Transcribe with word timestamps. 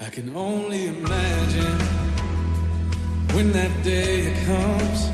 I 0.00 0.10
can 0.10 0.34
only 0.36 0.88
imagine 0.88 1.78
when 3.32 3.52
that 3.52 3.70
day 3.84 4.34
comes 4.46 5.10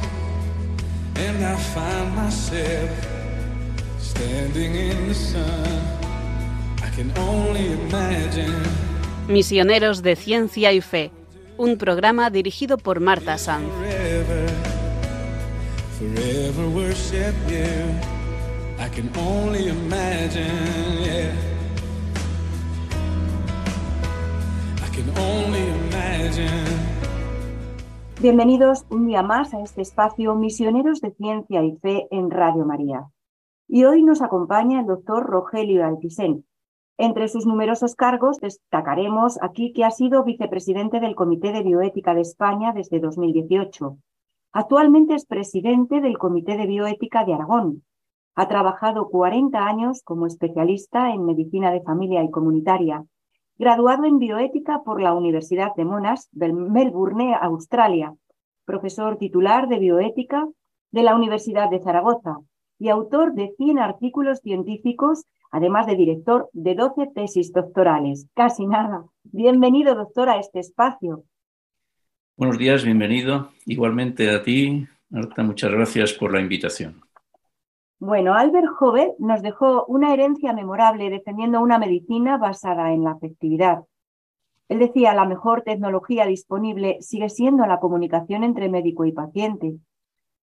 and 1.17 1.45
I 1.45 1.56
find 1.56 2.17
myself 2.17 2.90
standing 3.98 4.74
in 4.74 5.08
the 5.08 5.14
sun. 5.14 5.82
I 6.82 6.88
can 6.96 7.12
only 7.19 7.72
imagine. 7.72 8.62
Misioneros 9.29 10.03
de 10.03 10.16
Ciencia 10.16 10.72
y 10.72 10.81
Fe, 10.81 11.12
un 11.58 11.76
programa 11.76 12.31
dirigido 12.31 12.78
por 12.78 13.01
Marta 13.01 13.38
Sanz. 13.38 13.69
Forever, 13.69 14.49
forever 15.99 16.69
worship 16.69 17.34
you. 17.48 17.95
I 18.78 18.88
can 18.88 19.10
only 19.16 19.69
imagine, 19.69 21.02
yeah. 21.02 21.49
Bienvenidos 28.21 28.84
un 28.91 29.07
día 29.07 29.23
más 29.23 29.55
a 29.55 29.62
este 29.62 29.80
espacio 29.80 30.34
Misioneros 30.34 31.01
de 31.01 31.11
Ciencia 31.12 31.65
y 31.65 31.77
Fe 31.79 32.07
en 32.11 32.30
Radio 32.30 32.67
María. 32.67 33.07
Y 33.67 33.84
hoy 33.84 34.03
nos 34.03 34.20
acompaña 34.20 34.81
el 34.81 34.87
doctor 34.87 35.25
Rogelio 35.25 35.87
Altisén. 35.87 36.45
Entre 36.98 37.29
sus 37.29 37.47
numerosos 37.47 37.95
cargos 37.95 38.37
destacaremos 38.39 39.39
aquí 39.41 39.73
que 39.73 39.87
ha 39.87 39.91
sido 39.91 40.23
vicepresidente 40.23 41.01
del 41.01 41.15
Comité 41.15 41.51
de 41.53 41.62
Bioética 41.62 42.12
de 42.12 42.20
España 42.20 42.75
desde 42.75 43.01
2018. 43.01 43.97
Actualmente 44.53 45.15
es 45.15 45.25
presidente 45.25 46.03
del 46.03 46.19
Comité 46.19 46.59
de 46.59 46.67
Bioética 46.67 47.25
de 47.25 47.33
Aragón. 47.33 47.84
Ha 48.34 48.48
trabajado 48.48 49.09
40 49.09 49.65
años 49.65 50.03
como 50.05 50.27
especialista 50.27 51.15
en 51.15 51.25
medicina 51.25 51.70
de 51.70 51.81
familia 51.81 52.23
y 52.23 52.31
comunitaria 52.31 53.06
graduado 53.60 54.06
en 54.06 54.19
bioética 54.19 54.80
por 54.87 55.02
la 55.02 55.12
Universidad 55.12 55.74
de 55.77 55.84
Monash 55.84 56.23
de 56.32 56.50
Melbourne, 56.50 57.34
Australia, 57.34 58.14
profesor 58.64 59.19
titular 59.19 59.69
de 59.69 59.78
bioética 59.78 60.48
de 60.92 61.02
la 61.02 61.14
Universidad 61.14 61.69
de 61.69 61.78
Zaragoza 61.78 62.39
y 62.78 62.89
autor 62.89 63.34
de 63.34 63.52
100 63.58 63.78
artículos 63.78 64.39
científicos, 64.39 65.27
además 65.50 65.86
de 65.86 65.97
director 65.97 66.48
de 66.55 66.75
12 66.75 67.08
tesis 67.14 67.52
doctorales. 67.52 68.27
Casi 68.33 68.67
nada. 68.67 69.05
Bienvenido, 69.25 69.95
doctor, 69.95 70.30
a 70.30 70.39
este 70.39 70.61
espacio. 70.61 71.24
Buenos 72.39 72.56
días, 72.56 72.83
bienvenido. 72.83 73.50
Igualmente 73.67 74.30
a 74.30 74.42
ti, 74.42 74.86
Marta, 75.11 75.42
muchas 75.42 75.70
gracias 75.70 76.14
por 76.14 76.33
la 76.33 76.41
invitación. 76.41 77.02
Bueno, 78.01 78.33
Albert 78.34 78.67
Jovet 78.79 79.12
nos 79.19 79.43
dejó 79.43 79.84
una 79.84 80.15
herencia 80.15 80.55
memorable 80.55 81.11
defendiendo 81.11 81.61
una 81.61 81.79
medicina 81.79 82.39
basada 82.39 82.95
en 82.95 83.05
la 83.05 83.11
afectividad. 83.11 83.84
Él 84.70 84.79
decía, 84.79 85.12
la 85.12 85.27
mejor 85.27 85.61
tecnología 85.62 86.25
disponible 86.25 86.97
sigue 87.03 87.29
siendo 87.29 87.67
la 87.67 87.79
comunicación 87.79 88.42
entre 88.42 88.70
médico 88.70 89.05
y 89.05 89.12
paciente. 89.12 89.77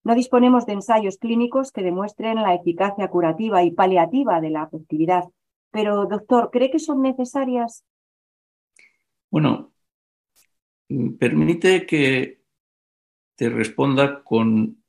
No 0.04 0.16
disponemos 0.16 0.66
de 0.66 0.74
ensayos 0.74 1.18
clínicos 1.18 1.72
que 1.72 1.82
demuestren 1.82 2.42
la 2.42 2.54
eficacia 2.54 3.08
curativa 3.08 3.64
y 3.64 3.72
paliativa 3.72 4.42
de 4.42 4.50
la 4.50 4.64
afectividad. 4.64 5.24
Pero, 5.72 6.08
doctor, 6.08 6.50
¿cree 6.52 6.70
que 6.70 6.80
son 6.80 7.02
necesarias? 7.02 7.86
Bueno, 9.32 9.72
permite 11.20 11.86
que 11.86 12.42
te 13.36 13.50
responda 13.50 14.26
con 14.26 14.84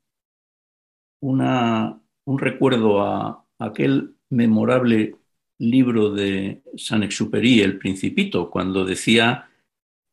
una 1.21 2.01
un 2.27 2.39
recuerdo 2.39 3.01
a 3.01 3.45
aquel 3.57 4.15
memorable 4.29 5.15
libro 5.59 6.11
de 6.11 6.61
Saint-Exupéry, 6.75 7.61
El 7.61 7.77
Principito, 7.77 8.49
cuando 8.49 8.83
decía 8.83 9.49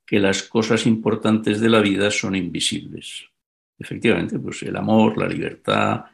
que 0.07 0.21
las 0.21 0.45
cosas 0.45 0.87
importantes 0.87 1.61
de 1.61 1.69
la 1.69 1.81
vida 1.81 2.11
son 2.13 2.37
invisibles. 2.37 3.25
Efectivamente, 3.79 4.39
pues 4.39 4.63
el 4.63 4.77
amor, 4.77 5.19
la 5.19 5.27
libertad, 5.27 6.05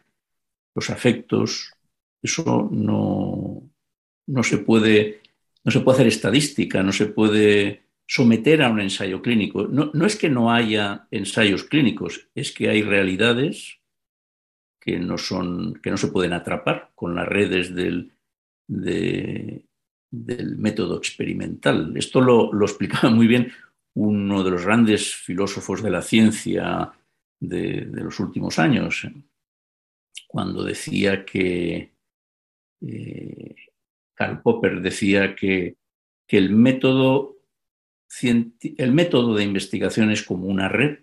los 0.75 0.89
afectos, 0.89 1.71
eso 2.23 2.71
no, 2.73 3.63
no, 4.27 4.43
se 4.43 4.59
puede, 4.59 5.21
no 5.65 5.71
se 5.71 5.81
puede 5.81 5.97
hacer 5.97 6.07
estadística, 6.07 6.83
no 6.83 6.93
se 6.93 7.07
puede 7.07 7.83
someter 8.07 8.63
a 8.63 8.71
un 8.71 8.81
ensayo 8.81 9.21
clínico. 9.21 9.69
No, 9.69 9.91
no 9.93 10.07
es 10.07 10.17
que 10.17 10.31
no 10.31 10.51
haya 10.51 11.07
ensayos 11.11 11.65
clínicos, 11.65 12.29
es 12.35 12.53
que 12.53 12.71
hay 12.71 12.83
realidades 12.83 13.80
que 14.81 14.99
no, 14.99 15.19
son, 15.19 15.75
que 15.83 15.91
no 15.91 15.97
se 15.97 16.09
pueden 16.09 16.33
atrapar 16.33 16.91
con 16.95 17.15
las 17.15 17.29
redes 17.29 17.75
del, 17.75 18.13
del 18.67 20.57
método 20.57 20.97
experimental. 20.97 21.95
Esto 21.97 22.21
lo, 22.21 22.53
lo, 22.53 22.65
explicaba 22.65 23.11
muy 23.11 23.27
bien 23.27 23.53
uno 23.95 24.43
de 24.43 24.51
los 24.51 24.65
grandes 24.65 25.15
filósofos 25.15 25.83
de 25.83 25.91
la 25.91 26.03
ciencia 26.03 26.93
de, 27.41 27.87
los 27.93 28.21
últimos 28.21 28.59
años, 28.59 29.07
cuando 30.27 30.63
decía 30.63 31.25
que 31.25 31.93
eh, 32.81 33.55
Karl 34.15 34.43
Popper 34.43 34.81
decía 34.81 35.35
que, 35.35 35.77
que 36.27 36.39
el, 36.39 36.51
método, 36.51 37.37
el 38.23 38.93
método 38.93 39.35
de 39.35 39.45
investigación 39.45 40.11
es 40.11 40.23
como 40.23 40.47
una 40.47 40.69
red 40.69 41.01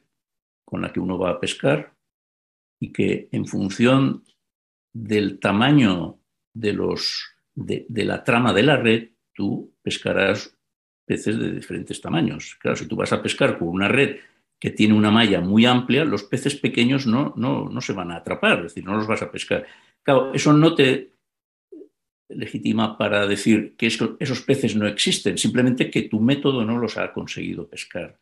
con 0.63 0.81
la 0.81 0.93
que 0.93 0.99
uno 0.99 1.17
va 1.17 1.31
a 1.31 1.39
pescar 1.39 1.96
y 2.79 2.91
que 2.91 3.29
en 3.31 3.45
función 3.45 4.23
del 4.93 5.39
tamaño 5.39 6.19
de, 6.53 6.73
los, 6.73 7.25
de, 7.55 7.85
la 7.89 8.23
trama 8.23 8.53
de 8.53 8.63
la 8.63 8.77
red, 8.77 9.09
tú 9.33 9.73
pescarás 9.81 10.57
peces 11.05 11.37
de 11.39 11.51
diferentes 11.51 12.01
tamaños. 12.01 12.57
Claro, 12.59 12.75
si 12.75 12.87
tú 12.87 12.95
vas 12.95 13.13
a 13.13 13.21
pescar 13.21 13.57
con 13.57 13.69
una 13.69 13.87
red 13.87 14.17
que 14.59 14.71
tiene 14.71 14.95
una 14.95 15.11
malla 15.11 15.39
muy 15.39 15.65
amplia, 15.65 16.03
los 16.03 16.23
peces 16.23 16.55
pequeños 16.55 17.05
no 17.05 17.81
se 17.81 17.93
van 17.93 18.11
a 18.11 18.17
atrapar, 18.17 18.57
es 18.57 18.63
decir, 18.63 18.85
no 18.85 18.95
los 18.95 19.07
vas 19.07 19.21
a 19.21 19.31
pescar. 19.31 19.65
Claro, 20.03 20.33
eso 20.33 20.53
no 20.53 20.73
te 20.73 21.11
legitima 22.29 22.97
para 22.97 23.25
decir 23.25 23.75
que 23.77 23.87
esos 23.87 24.41
peces 24.41 24.75
no 24.75 24.87
existen, 24.87 25.37
simplemente 25.37 25.89
que 25.89 26.03
tu 26.03 26.19
método 26.19 26.65
no 26.65 26.77
los 26.77 26.97
ha 26.97 27.13
conseguido 27.13 27.67
pescar. 27.67 28.19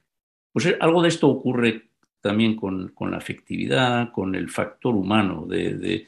Pues 0.52 0.68
eh, 0.68 0.78
algo 0.80 1.02
de 1.02 1.10
esto 1.10 1.28
ocurre 1.28 1.90
también 2.26 2.56
con, 2.56 2.88
con 2.90 3.12
la 3.12 3.18
afectividad, 3.18 4.12
con 4.12 4.34
el 4.34 4.50
factor 4.50 4.96
humano, 4.96 5.46
de, 5.48 5.76
de, 5.76 6.08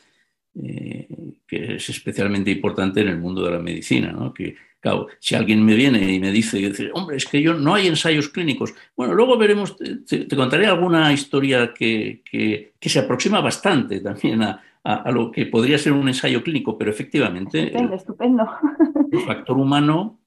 eh, 0.63 1.07
que 1.45 1.75
es 1.75 1.89
especialmente 1.89 2.49
importante 2.49 3.01
en 3.01 3.09
el 3.09 3.19
mundo 3.19 3.45
de 3.45 3.51
la 3.51 3.59
medicina. 3.59 4.11
¿no? 4.11 4.33
Que, 4.33 4.55
claro, 4.79 5.09
si 5.19 5.35
alguien 5.35 5.63
me 5.63 5.75
viene 5.75 6.11
y 6.11 6.19
me 6.19 6.31
dice, 6.31 6.89
hombre, 6.95 7.17
es 7.17 7.25
que 7.27 7.39
yo 7.39 7.53
no 7.53 7.75
hay 7.75 7.85
ensayos 7.85 8.29
clínicos, 8.29 8.73
bueno, 8.95 9.13
luego 9.13 9.37
veremos, 9.37 9.77
te, 9.77 10.25
te 10.25 10.35
contaré 10.35 10.65
alguna 10.65 11.13
historia 11.13 11.71
que, 11.71 12.23
que, 12.25 12.73
que, 12.79 12.89
se 12.89 12.97
aproxima 12.97 13.39
bastante 13.39 13.99
también 13.99 14.41
a, 14.41 14.63
a, 14.83 14.93
a, 14.95 15.11
lo 15.11 15.31
que 15.31 15.45
podría 15.45 15.77
ser 15.77 15.93
un 15.93 16.07
ensayo 16.07 16.41
clínico, 16.41 16.79
pero 16.79 16.89
efectivamente 16.89 17.65
estupendo, 17.65 17.93
el, 17.93 17.99
estupendo. 17.99 18.49
el 19.11 19.19
factor 19.19 19.55
humano 19.55 20.19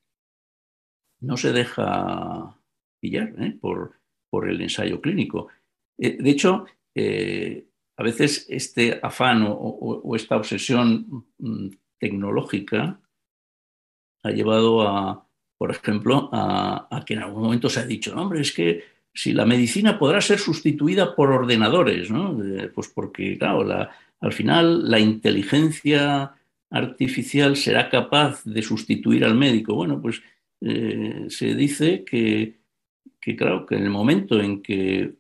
no 1.21 1.37
se 1.37 1.53
deja 1.53 2.57
pillar 3.01 3.35
¿eh? 3.39 3.57
por, 3.61 3.95
por 4.31 4.49
el 4.49 4.61
ensayo 4.61 5.01
clínico. 5.01 5.49
Eh, 6.01 6.17
de 6.19 6.31
hecho, 6.31 6.65
eh, 6.95 7.67
a 7.97 8.03
veces 8.03 8.47
este 8.49 8.99
afán 9.03 9.45
o, 9.47 10.17
esta 10.17 10.37
obsesión 10.37 11.27
mm, 11.39 11.69
tecnológica 11.99 12.99
ha 14.23 14.31
llevado 14.31 14.89
a, 14.89 15.29
por 15.59 15.71
ejemplo, 15.71 16.31
a, 16.33 17.05
que 17.07 17.15
en 17.15 17.21
algún 17.21 17.43
momento 17.43 17.69
se 17.69 17.81
ha 17.81 17.87
dicho, 17.87 18.15
hombre, 18.17 18.41
es 18.41 18.53
que 18.53 18.83
si 19.13 19.33
la 19.33 19.45
medicina 19.45 19.99
podrá 19.99 20.21
ser 20.21 20.39
sustituida 20.39 21.15
por 21.15 21.31
ordenadores, 21.31 22.11
¿no? 22.11 22.43
Eh, 22.43 22.71
pues 22.75 22.89
porque, 22.89 23.37
claro, 23.37 23.65
la, 23.65 23.91
al 24.21 24.33
final 24.33 24.89
la 24.91 24.99
inteligencia 24.99 26.35
artificial 26.71 27.57
será 27.57 27.91
capaz 27.91 28.45
de 28.45 28.63
sustituir 28.63 29.25
al 29.25 29.35
médico. 29.35 29.75
Bueno, 29.75 30.01
pues 30.01 30.23
se 30.61 31.55
dice 31.55 32.05
que, 32.05 32.61
que, 33.19 33.35
claro, 33.35 33.65
que 33.65 33.77
en 33.77 33.85
el 33.85 33.91
momento 33.91 34.39
en 34.39 34.63
que 34.63 35.20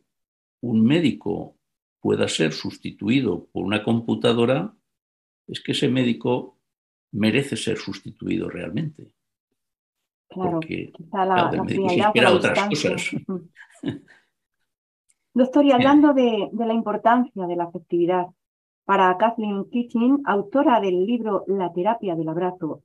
un 0.61 0.85
médico 0.85 1.57
pueda 2.01 2.29
ser 2.29 2.53
sustituido 2.53 3.47
por 3.53 3.65
una 3.65 3.83
computadora, 3.83 4.75
es 5.47 5.61
que 5.63 5.73
ese 5.73 5.89
médico 5.89 6.59
merece 7.13 7.57
ser 7.57 7.77
sustituido 7.77 8.49
realmente. 8.49 9.13
Claro, 10.29 10.53
Porque 10.53 10.93
quizá 10.93 11.25
la, 11.25 11.51
claro, 11.51 11.65
la 11.65 12.13
el 12.15 12.23
la 12.23 12.33
otras 12.33 12.69
cosas. 12.69 13.11
Doctor, 15.35 15.65
y 15.65 15.73
hablando 15.73 16.13
de, 16.13 16.49
de, 16.53 16.67
la 16.67 16.75
importancia 16.75 17.47
de 17.47 17.57
la 17.57 17.65
afectividad, 17.65 18.27
para 18.85 19.17
Kathleen 19.17 19.71
Kitchen, 19.71 20.23
autora 20.25 20.81
del 20.81 21.07
libro 21.07 21.45
La 21.47 21.73
terapia 21.73 22.17
del 22.17 22.29
abrazo, 22.29 22.83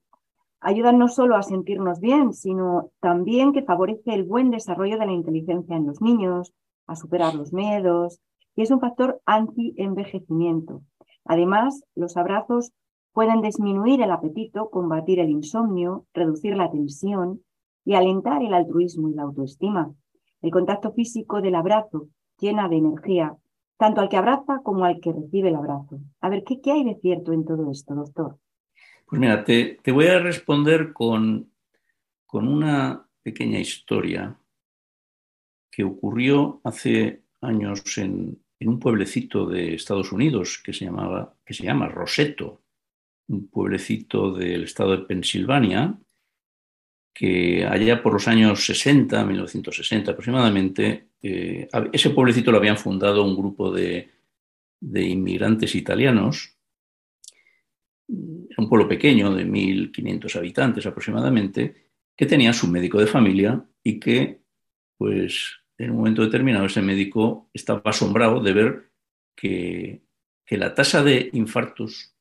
ayuda 0.60 0.92
no 0.92 1.08
solo 1.08 1.36
a 1.36 1.44
sentirnos 1.44 2.00
bien, 2.00 2.34
sino 2.34 2.92
también 3.00 3.54
que 3.54 3.64
favorece 3.64 4.14
el 4.14 4.24
buen 4.24 4.52
desarrollo 4.52 4.98
de 5.00 5.06
la 5.06 5.12
inteligencia 5.12 5.76
en 5.76 5.88
los 5.88 6.02
niños, 6.02 6.54
a 6.88 6.96
superar 6.96 7.36
los 7.36 7.54
miedos 7.54 8.20
y 8.56 8.62
es 8.62 8.72
un 8.72 8.80
factor 8.80 9.22
anti-envejecimiento. 9.26 10.82
Además, 11.26 11.84
los 11.96 12.18
abrazos 12.18 12.72
pueden 13.14 13.42
disminuir 13.42 14.02
el 14.02 14.12
apetito, 14.12 14.70
combatir 14.70 15.20
el 15.20 15.30
insomnio, 15.30 16.06
reducir 16.14 16.56
la 16.56 16.72
tensión 16.72 17.42
y 17.84 17.96
alentar 17.96 18.44
el 18.44 18.54
altruismo 18.54 19.10
y 19.10 19.14
la 19.14 19.24
autoestima. 19.24 19.94
El 20.42 20.52
contacto 20.52 20.92
físico 20.94 21.42
del 21.42 21.56
abrazo 21.56 22.08
llena 22.40 22.68
de 22.68 22.78
energía 22.78 23.38
tanto 23.78 24.02
al 24.02 24.10
que 24.10 24.18
abraza 24.18 24.62
como 24.64 24.86
al 24.86 25.00
que 25.00 25.12
recibe 25.12 25.50
el 25.50 25.56
abrazo. 25.56 26.00
A 26.22 26.30
ver, 26.30 26.44
¿qué, 26.44 26.60
hay 26.72 26.84
de 26.84 26.96
cierto 27.02 27.34
en 27.34 27.46
todo 27.46 27.72
esto, 27.72 27.94
doctor? 27.94 28.38
Pues 29.06 29.20
mira, 29.20 29.44
te, 29.44 29.80
te 29.84 29.92
voy 29.92 30.08
a 30.08 30.20
responder 30.20 30.94
con, 30.94 31.52
con 32.26 32.48
una 32.48 33.08
pequeña 33.22 33.60
historia 33.60 34.38
que 35.76 35.84
ocurrió 35.84 36.62
hace 36.64 37.24
años 37.42 37.98
en, 37.98 38.40
un 38.62 38.80
pueblecito 38.80 39.46
de 39.46 39.76
Estados 39.76 40.14
Unidos 40.14 40.60
que 40.64 40.72
se, 40.72 40.86
llamaba, 40.86 41.36
que 41.46 41.54
se 41.54 41.66
llama 41.66 41.90
Roseto, 41.90 42.62
un 43.28 43.48
pueblecito 43.50 44.34
del 44.34 44.64
estado 44.64 44.92
de 44.92 45.04
Pensilvania, 45.04 46.00
que 47.14 47.66
allá 47.66 48.02
por 48.02 48.14
los 48.14 48.28
años 48.30 48.66
60, 48.66 49.24
1960 49.26 50.12
aproximadamente, 50.12 51.10
eh, 51.22 51.68
ese 51.92 52.10
pueblecito 52.12 52.52
lo 52.52 52.58
habían 52.58 52.78
fundado 52.78 53.24
un 53.26 53.36
grupo 53.36 53.72
de, 53.72 54.10
de 54.80 55.04
inmigrantes 55.04 55.76
italianos. 55.76 56.58
Un 58.08 58.70
pueblo 58.70 58.88
pequeño 58.88 59.34
de 59.36 59.46
1.500 59.46 60.36
habitantes 60.38 60.86
aproximadamente, 60.86 61.92
que 62.16 62.26
tenía 62.26 62.54
su 62.54 62.68
médico 62.68 63.00
de 63.00 63.08
familia 63.08 63.64
y 63.84 64.00
que, 64.00 64.40
pues, 64.98 65.65
en 65.78 65.92
un 65.92 65.98
momento 65.98 66.24
determinado 66.24 66.66
ese 66.66 66.82
médico 66.82 67.50
estaba 67.54 67.82
asombrado 67.86 68.42
de 68.42 68.54
ver 68.54 68.90
que, 69.36 70.02
la 70.50 70.74
tasa 70.74 71.04
de 71.04 71.30
infartos, 71.34 72.14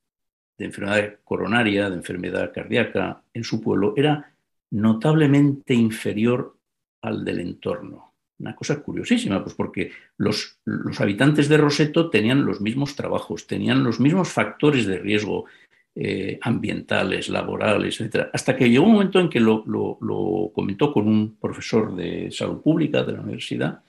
de 0.58 0.66
enfermedad 0.66 1.18
coronaria, 1.24 1.90
de 1.90 1.96
enfermedad 1.96 2.52
cardíaca 2.52 3.22
en 3.32 3.44
su 3.44 3.60
pueblo 3.60 3.94
era 3.96 4.34
notablemente 4.70 5.74
inferior 5.74 6.56
al 7.02 7.24
del 7.24 7.40
entorno. 7.40 8.14
Una 8.38 8.56
cosa 8.56 8.82
curiosísima, 8.82 9.42
pues 9.42 9.54
porque 9.54 9.92
los, 10.16 10.58
habitantes 10.98 11.48
de 11.48 11.58
Roseto 11.58 12.10
tenían 12.10 12.44
los 12.44 12.60
mismos 12.60 12.96
trabajos, 12.96 13.46
tenían 13.46 13.84
los 13.84 14.00
mismos 14.00 14.30
factores 14.32 14.86
de 14.86 14.98
riesgo 14.98 15.44
eh, 15.96 16.38
ambientales, 16.43 17.29
laborales, 17.29 18.00
etc. 18.00 18.29
Hasta 18.32 18.56
que 18.56 18.69
llegó 18.69 18.85
un 18.85 18.93
momento 18.93 19.20
en 19.20 19.29
que 19.29 19.41
lo, 19.41 19.64
lo, 19.67 20.50
comentó 20.52 20.93
con 20.93 21.06
un 21.06 21.37
profesor 21.37 21.94
de 21.94 22.31
salud 22.31 22.61
pública 22.61 23.05
de 23.05 23.12
la 23.12 23.20
universidad 23.20 23.82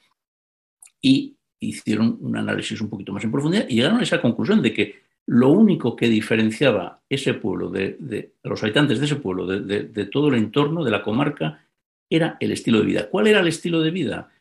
y 1.01 1.35
hicieron 1.59 2.17
un 2.21 2.37
análisis 2.37 2.79
un 2.81 2.89
poquito 2.89 3.11
más 3.11 3.23
en 3.23 3.31
profundidad 3.31 3.65
y 3.67 3.75
llegaron 3.75 3.99
a 3.99 4.03
esa 4.03 4.21
conclusión 4.21 4.61
de 4.61 4.73
que 4.73 5.05
lo 5.27 5.49
único 5.49 5.95
que 5.95 6.07
diferenciaba 6.07 7.01
ese 7.09 7.33
pueblo, 7.33 7.69
de, 7.69 8.33
los 8.43 8.61
habitantes 8.61 8.99
de 8.99 9.05
ese 9.05 9.15
pueblo, 9.15 9.47
de, 9.47 10.05
todo 10.05 10.27
el 10.27 10.35
entorno 10.35 10.83
de 10.83 10.91
la 10.91 11.01
comarca, 11.01 11.65
era 12.09 12.37
el 12.39 12.51
estilo 12.51 12.79
de 12.79 12.85
vida. 12.85 13.09
¿Cuál 13.09 13.27
era 13.27 13.39
el 13.39 13.47
estilo 13.47 13.81
de 13.81 13.89
vida? 13.89 14.31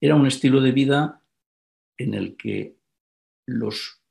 Era 0.00 0.14
un 0.14 0.26
estilo 0.26 0.60
de 0.60 0.72
vida 0.72 1.22
en 1.96 2.12
el 2.12 2.36
que 2.36 2.76
los, 3.46 4.02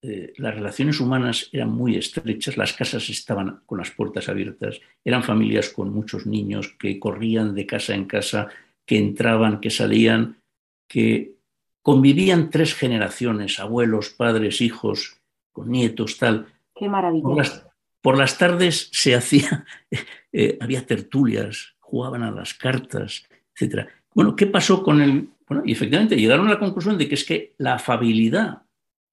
eh, 0.00 0.32
las 0.36 0.54
relaciones 0.54 1.00
humanas 1.00 1.48
eran 1.52 1.70
muy 1.70 1.96
estrechas, 1.96 2.56
las 2.56 2.72
casas 2.72 3.08
estaban 3.10 3.62
con 3.66 3.78
las 3.78 3.90
puertas 3.90 4.28
abiertas, 4.28 4.80
eran 5.04 5.24
familias 5.24 5.70
con 5.70 5.92
muchos 5.92 6.24
niños 6.24 6.76
que 6.78 7.00
corrían 7.00 7.52
de 7.54 7.66
casa 7.66 7.94
en 7.94 8.04
casa, 8.04 8.48
que 8.86 8.96
entraban, 8.96 9.60
que 9.60 9.70
salían, 9.70 10.40
que 10.86 11.34
convivían 11.82 12.48
tres 12.50 12.74
generaciones, 12.74 13.58
abuelos, 13.58 14.10
padres, 14.10 14.60
hijos, 14.60 15.20
con 15.50 15.72
nietos, 15.72 16.16
tal. 16.16 16.46
Qué 16.76 16.88
maravilla. 16.88 17.22
Por 17.22 17.36
las, 17.36 17.66
por 18.00 18.16
las 18.16 18.38
tardes 18.38 18.90
se 18.92 19.16
hacía, 19.16 19.64
eh, 20.32 20.58
había 20.60 20.86
tertulias, 20.86 21.74
jugaban 21.80 22.22
a 22.22 22.30
las 22.30 22.54
cartas, 22.54 23.26
etc. 23.58 23.88
Bueno, 24.14 24.36
¿qué 24.36 24.46
pasó 24.46 24.84
con 24.84 25.00
el...? 25.02 25.28
Bueno, 25.48 25.64
y 25.66 25.72
efectivamente 25.72 26.14
llegaron 26.14 26.46
a 26.46 26.50
la 26.50 26.58
conclusión 26.60 26.98
de 26.98 27.08
que 27.08 27.14
es 27.14 27.24
que 27.24 27.54
la 27.58 27.74
afabilidad 27.74 28.62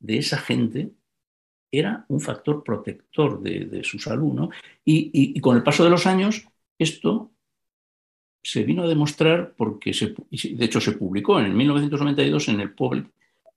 de 0.06 0.18
esa 0.18 0.38
gente 0.38 0.92
era 1.72 2.06
un 2.10 2.22
factor 2.22 2.64
protector 2.64 3.42
de, 3.42 3.66
de 3.66 3.84
su 3.84 4.00
salud. 4.00 4.50
Y, 4.84 5.40
con 5.42 5.58
el 5.58 5.64
paso 5.64 5.84
de 5.84 5.90
los 5.90 6.06
años, 6.06 6.48
esto 6.78 7.32
se 8.44 8.64
vino 8.64 8.84
a 8.84 8.88
demostrar 8.88 9.56
porque, 9.58 9.92
de 9.92 10.66
hecho, 10.66 10.80
se 10.80 10.94
publicó 10.94 11.40
en 11.40 11.56
1992 11.56 12.50
en 12.50 12.60
el 12.62 12.74
Public 12.74 13.12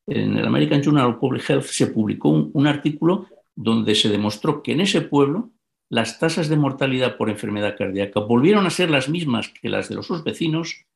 en 0.06 0.38
el 0.38 0.46
American 0.46 0.82
Journal 0.82 1.10
of 1.10 1.16
Public 1.18 1.50
Health 1.50 1.64
se 1.64 1.88
publicó 1.88 2.30
un, 2.30 2.50
un, 2.54 2.66
artículo 2.66 3.26
donde 3.54 3.94
se 3.94 4.08
demostró 4.08 4.62
que 4.62 4.72
en 4.72 4.80
ese 4.80 5.02
pueblo 5.02 5.50
las 5.90 6.18
tasas 6.18 6.48
de 6.48 6.56
mortalidad 6.56 7.18
por 7.18 7.28
enfermedad 7.28 7.76
cardíaca 7.76 8.20
volvieron 8.20 8.64
a 8.64 8.70
ser 8.70 8.90
las 8.90 9.10
mismas 9.10 9.50
que 9.50 9.68
las 9.68 9.90
de 9.90 9.96
los 9.96 10.06
sus 10.06 10.24
vecinos 10.24 10.86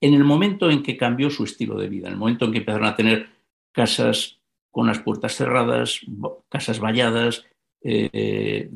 en 0.00 0.14
el 0.14 0.24
momento 0.24 0.70
en 0.70 0.82
que 0.82 0.96
cambió 0.96 1.28
su 1.28 1.44
estilo 1.44 1.78
de 1.78 1.88
vida, 1.88 2.06
en 2.06 2.14
el 2.14 2.18
momento 2.18 2.46
en 2.46 2.52
que 2.52 2.58
empezaron 2.58 2.86
a 2.86 2.96
tener 2.96 3.28
casas 3.72 4.40
con 4.74 4.88
las 4.88 4.98
puertas 4.98 5.36
cerradas, 5.36 6.00
casas 6.48 6.80
valladas, 6.80 7.44
eh, 7.80 8.68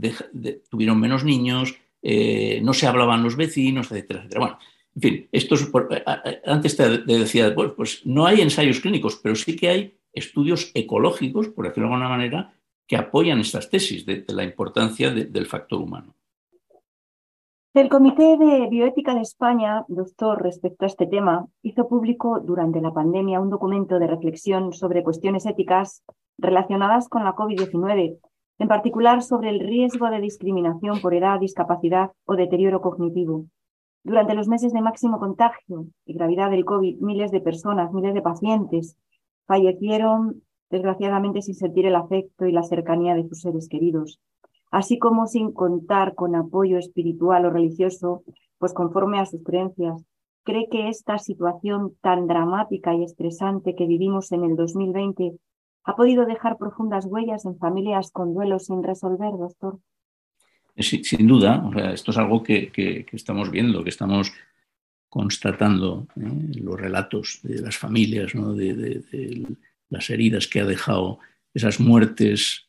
tuvieron 0.70 1.00
menos 1.00 1.24
niños, 1.24 1.74
eh, 2.00 2.60
no 2.62 2.72
se 2.72 2.86
hablaban 2.86 3.24
los 3.24 3.34
vecinos, 3.34 3.90
etcétera, 3.90 4.20
etcétera. 4.20 4.40
Bueno, 4.40 4.58
en 4.94 5.02
fin, 5.02 5.28
esto 5.32 5.56
es 5.56 5.66
por, 5.66 5.88
antes 6.46 6.76
te 6.76 6.98
decía, 6.98 7.52
pues, 7.52 7.72
pues, 7.76 8.06
no 8.06 8.26
hay 8.26 8.40
ensayos 8.40 8.78
clínicos, 8.78 9.18
pero 9.20 9.34
sí 9.34 9.56
que 9.56 9.68
hay 9.70 9.98
estudios 10.12 10.70
ecológicos, 10.72 11.48
por 11.48 11.66
decirlo 11.66 11.88
de 11.88 11.94
alguna 11.94 12.08
manera, 12.08 12.54
que 12.86 12.96
apoyan 12.96 13.40
estas 13.40 13.68
tesis 13.68 14.06
de, 14.06 14.24
la 14.28 14.44
importancia 14.44 15.10
de, 15.10 15.24
del 15.24 15.46
factor 15.46 15.80
humano. 15.80 16.14
El 17.74 17.90
Comité 17.90 18.38
de 18.38 18.66
Bioética 18.70 19.14
de 19.14 19.20
España, 19.20 19.84
doctor, 19.88 20.42
respecto 20.42 20.84
a 20.84 20.88
este 20.88 21.06
tema, 21.06 21.46
hizo 21.62 21.86
público 21.86 22.40
durante 22.40 22.80
la 22.80 22.94
pandemia 22.94 23.40
un 23.40 23.50
documento 23.50 23.98
de 23.98 24.06
reflexión 24.06 24.72
sobre 24.72 25.02
cuestiones 25.04 25.44
éticas 25.44 26.02
relacionadas 26.38 27.10
con 27.10 27.24
la 27.24 27.34
COVID-19, 27.34 28.18
en 28.58 28.68
particular 28.68 29.22
sobre 29.22 29.50
el 29.50 29.60
riesgo 29.60 30.08
de 30.08 30.22
discriminación 30.22 31.02
por 31.02 31.12
edad, 31.12 31.40
discapacidad 31.40 32.10
o 32.24 32.36
deterioro 32.36 32.80
cognitivo. 32.80 33.44
Durante 34.02 34.34
los 34.34 34.48
meses 34.48 34.72
de 34.72 34.80
máximo 34.80 35.18
contagio 35.18 35.88
y 36.06 36.14
gravedad 36.14 36.50
del 36.50 36.64
COVID, 36.64 37.00
miles 37.00 37.30
de 37.30 37.42
personas, 37.42 37.92
miles 37.92 38.14
de 38.14 38.22
pacientes 38.22 38.96
fallecieron, 39.46 40.42
desgraciadamente, 40.70 41.42
sin 41.42 41.54
sentir 41.54 41.84
el 41.84 41.96
afecto 41.96 42.46
y 42.46 42.52
la 42.52 42.62
cercanía 42.62 43.14
de 43.14 43.28
sus 43.28 43.42
seres 43.42 43.68
queridos, 43.68 44.18
así 44.70 44.98
como 44.98 45.26
sin 45.26 45.52
contar 45.52 46.14
con 46.14 46.34
apoyo 46.34 46.78
espiritual 46.78 47.46
o 47.46 47.50
religioso, 47.50 48.22
pues 48.58 48.72
conforme 48.72 49.18
a 49.18 49.26
sus 49.26 49.42
creencias. 49.42 50.04
¿Cree 50.44 50.68
que 50.70 50.88
esta 50.88 51.18
situación 51.18 51.94
tan 52.00 52.26
dramática 52.26 52.94
y 52.94 53.04
estresante 53.04 53.74
que 53.74 53.86
vivimos 53.86 54.32
en 54.32 54.44
el 54.44 54.56
2020 54.56 55.32
ha 55.84 55.96
podido 55.96 56.26
dejar 56.26 56.58
profundas 56.58 57.06
huellas 57.06 57.44
en 57.44 57.58
familias 57.58 58.10
con 58.10 58.34
duelos 58.34 58.66
sin 58.66 58.82
resolver, 58.82 59.32
doctor? 59.32 59.78
sin 60.80 61.26
duda, 61.26 61.68
esto 61.92 62.12
es 62.12 62.18
algo 62.18 62.42
que, 62.42 62.70
que, 62.70 63.04
estamos 63.12 63.50
viendo, 63.50 63.82
que 63.82 63.90
estamos 63.90 64.32
constatando 65.08 66.06
¿eh? 66.16 66.60
los 66.62 66.80
relatos 66.80 67.40
de 67.42 67.60
las 67.60 67.76
familias, 67.76 68.34
¿no? 68.34 68.54
de, 68.54 69.44
las 69.90 70.10
heridas 70.10 70.46
que 70.46 70.60
ha 70.60 70.66
dejado, 70.66 71.18
esas 71.52 71.80
muertes 71.80 72.67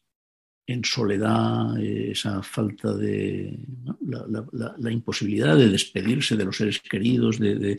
en 0.70 0.86
soledad, 0.86 1.78
esa 1.82 2.44
falta 2.44 2.94
de 2.94 3.58
la, 4.06 4.92
imposibilidad 4.92 5.58
de 5.58 5.70
despedirse 5.70 6.38
de 6.38 6.46
los 6.46 6.58
seres 6.58 6.80
queridos, 6.80 7.40
de, 7.40 7.78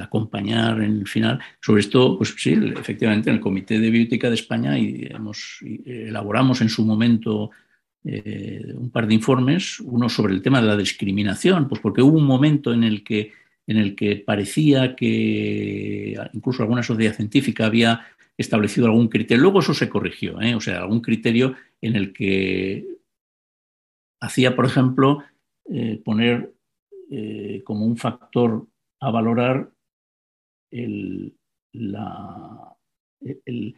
acompañar 0.00 0.80
en 0.82 0.98
el 0.98 1.08
final. 1.08 1.40
Sobre 1.60 1.80
esto, 1.80 2.16
pues 2.16 2.34
sí, 2.38 2.52
efectivamente, 2.52 3.28
en 3.28 3.36
el 3.36 3.42
Comité 3.42 3.80
de 3.80 3.90
Biblioteca 3.90 4.28
de 4.28 4.36
España 4.36 4.78
y 4.78 5.08
hemos, 5.10 5.58
elaboramos 5.84 6.60
en 6.60 6.68
su 6.68 6.84
momento 6.84 7.50
eh, 8.04 8.72
un 8.76 8.90
par 8.90 9.08
de 9.08 9.14
informes, 9.14 9.80
uno 9.80 10.08
sobre 10.08 10.34
el 10.34 10.42
tema 10.42 10.60
de 10.60 10.68
la 10.68 10.76
discriminación, 10.76 11.66
pues 11.68 11.80
porque 11.80 12.02
hubo 12.02 12.16
un 12.16 12.26
momento 12.26 12.72
en 12.72 12.84
el 12.84 13.02
que, 13.02 13.32
en 13.66 13.78
el 13.78 13.96
que 13.96 14.22
parecía 14.24 14.94
que 14.94 16.16
incluso 16.32 16.62
alguna 16.62 16.84
sociedad 16.84 17.16
científica 17.16 17.66
había 17.66 18.06
establecido 18.38 18.86
algún 18.86 19.08
criterio. 19.08 19.42
Luego 19.42 19.58
eso 19.58 19.74
se 19.74 19.88
corrigió, 19.88 20.40
¿eh? 20.40 20.54
o 20.54 20.60
sea, 20.60 20.82
algún 20.82 21.00
criterio 21.00 21.56
en 21.80 21.96
el 21.96 22.12
que 22.12 22.86
hacía, 24.20 24.56
por 24.56 24.66
ejemplo, 24.66 25.22
eh, 25.70 26.00
poner 26.04 26.54
eh, 27.10 27.62
como 27.64 27.86
un 27.86 27.96
factor 27.96 28.66
a 29.00 29.10
valorar 29.10 29.70
el, 30.70 31.36
la, 31.72 32.76
el 33.20 33.76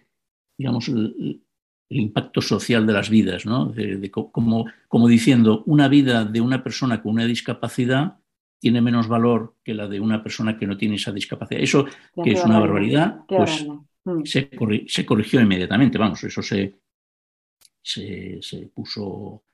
digamos, 0.57 0.89
el, 0.89 1.43
el 1.89 2.01
impacto 2.01 2.41
social 2.41 2.87
de 2.87 2.93
las 2.93 3.09
vidas, 3.09 3.47
¿no? 3.47 3.67
De, 3.67 3.97
de, 3.97 4.11
como, 4.11 4.67
como, 4.89 5.09
diciendo, 5.09 5.63
una 5.67 5.89
vida 5.89 6.25
de 6.25 6.41
una 6.41 6.63
persona 6.63 7.01
con 7.03 7.13
una 7.13 7.25
discapacidad 7.25 8.19
tiene 8.61 8.81
menos 8.81 9.09
valor 9.09 9.55
que 9.65 9.73
la 9.73 9.87
de 9.87 10.01
una 10.01 10.23
persona 10.23 10.59
que 10.59 10.67
no 10.67 10.77
tiene 10.77 10.97
esa 10.97 11.13
discapacidad. 11.13 11.63
Eso, 11.63 11.87
ya, 12.17 12.23
que 12.25 12.33
es 12.33 12.45
una 12.45 12.59
barbaridad, 12.59 13.21
pues 13.29 13.67
mm. 14.05 14.25
se, 14.25 14.51
corri 14.51 14.87
se, 14.89 15.07
corrigió 15.07 15.41
inmediatamente, 15.41 15.97
vamos, 15.97 16.23
eso 16.25 16.43
se, 16.43 16.75
se, 17.83 18.41
puso 18.75 19.45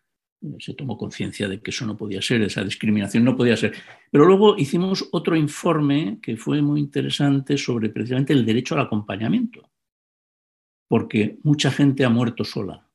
se 0.59 0.75
tomó 0.75 0.99
conciencia 0.99 1.49
de 1.49 1.61
que 1.61 1.71
eso 1.71 1.87
no 1.87 1.97
podía 1.97 2.21
ser, 2.21 2.43
esa 2.43 2.62
discriminación 2.62 3.25
no 3.25 3.37
podía 3.37 3.57
ser. 3.57 3.75
Pero 4.11 4.26
luego 4.26 4.57
hicimos 4.57 5.09
otro 5.12 5.37
informe 5.37 6.19
que 6.21 6.37
fue 6.37 6.61
muy 6.61 6.81
interesante 6.81 7.57
sobre 7.57 7.88
precisamente 7.88 8.33
el 8.33 8.45
derecho 8.45 8.75
al 8.75 8.83
acompañamiento, 8.83 9.71
porque 10.88 11.38
mucha 11.43 11.71
gente 11.71 12.04
ha 12.04 12.11
muerto 12.11 12.45
sola. 12.45 12.87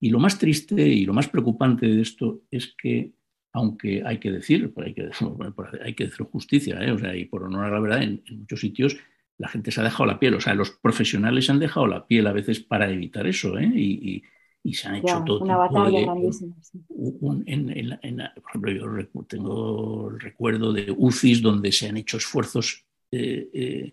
Y 0.00 0.08
lo 0.08 0.18
más 0.18 0.38
triste 0.38 0.80
y 0.88 1.04
lo 1.04 1.12
más 1.12 1.28
preocupante 1.28 1.86
de 1.86 2.00
esto 2.00 2.42
es 2.50 2.74
que, 2.76 3.12
aunque 3.52 4.02
hay 4.04 4.18
que 4.18 4.30
decir, 4.30 4.72
hay 4.76 4.94
que, 4.94 5.10
hay 5.84 5.94
que 5.94 6.04
decir 6.04 6.26
justicia, 6.26 6.82
¿eh? 6.82 6.90
o 6.90 6.98
sea, 6.98 7.14
y 7.14 7.26
por 7.26 7.44
honor 7.44 7.66
a 7.66 7.70
la 7.70 7.80
verdad, 7.80 8.02
en, 8.02 8.22
muchos 8.30 8.60
sitios 8.60 8.96
la 9.40 9.48
gente 9.48 9.70
se 9.70 9.80
ha 9.80 9.84
dejado 9.84 10.06
la 10.06 10.18
piel, 10.18 10.34
o 10.34 10.40
sea, 10.40 10.54
los 10.54 10.70
profesionales 10.70 11.46
se 11.46 11.52
han 11.52 11.58
dejado 11.58 11.86
la 11.86 12.06
piel 12.06 12.26
a 12.26 12.32
veces 12.32 12.60
para 12.60 12.90
evitar 12.90 13.26
eso, 13.26 13.58
¿eh? 13.58 13.72
y, 13.74 14.22
y 14.62 14.74
se 14.74 14.88
han 14.88 14.96
hecho 14.96 15.22
todo 15.24 15.40
una 15.40 15.56
batalla 15.56 16.02
grandísima. 16.02 16.54
por 16.88 18.70
ejemplo, 18.70 18.72
yo 18.72 19.24
tengo 19.26 20.10
el 20.10 20.20
recuerdo 20.20 20.72
de 20.72 20.94
UCIs 20.96 21.40
donde 21.40 21.72
se 21.72 21.88
han 21.88 21.96
hecho 21.96 22.18
esfuerzos 22.18 22.84
eh, 23.10 23.48
eh, 23.52 23.92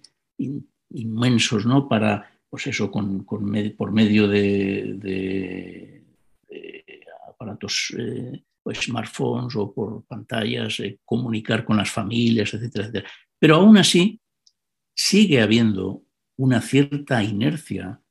inmensos, 0.90 1.66
¿no? 1.66 1.88
Para, 1.88 2.30
pues 2.50 2.68
eso, 2.68 2.92
con, 2.92 3.24
por 3.24 3.42
medio 3.92 4.28
de, 4.28 6.04
aparatos, 7.30 7.94
eh, 7.98 8.44
smartphones 8.74 9.56
o 9.56 9.74
por 9.74 10.04
pantallas, 10.04 10.82
comunicar 11.06 11.64
con 11.64 11.78
las 11.78 11.90
familias, 11.90 12.54
etcétera, 12.54 12.88
etcétera. 12.88 13.10
Pero 13.40 13.56
aún 13.56 13.78
así 13.78 14.20
sigue 14.98 15.42
habiendo 15.42 16.04
una 16.38 16.60
cierta 16.60 17.24
inercia 17.24 18.02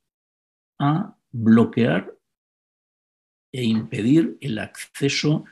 a 0.79 1.17
bloquear 1.33 2.15
e 3.53 3.65
impedir 3.65 4.39
el 4.41 4.59
acceso 4.59 5.45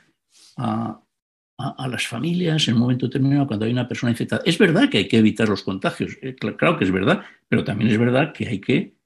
a, 0.57 1.01
las 1.87 2.07
familias 2.07 2.67
en 2.67 2.75
un 2.75 2.81
momento 2.81 3.05
determinado 3.05 3.47
cuando 3.47 3.65
hay 3.65 3.71
una 3.71 3.87
persona 3.87 4.11
infectada. 4.11 4.41
Es 4.45 4.57
verdad 4.57 4.89
que 4.89 4.97
hay 4.99 5.07
que 5.07 5.17
evitar 5.17 5.47
los 5.47 5.63
contagios, 5.63 6.17
eh, 6.21 6.35
claro 6.35 6.77
que 6.77 6.83
es 6.83 6.91
verdad, 6.91 7.23
pero 7.47 7.63
también 7.63 7.91
es 7.91 7.97
verdad 7.97 8.33
que 8.33 8.47
hay 8.47 8.59
que, 8.59 8.97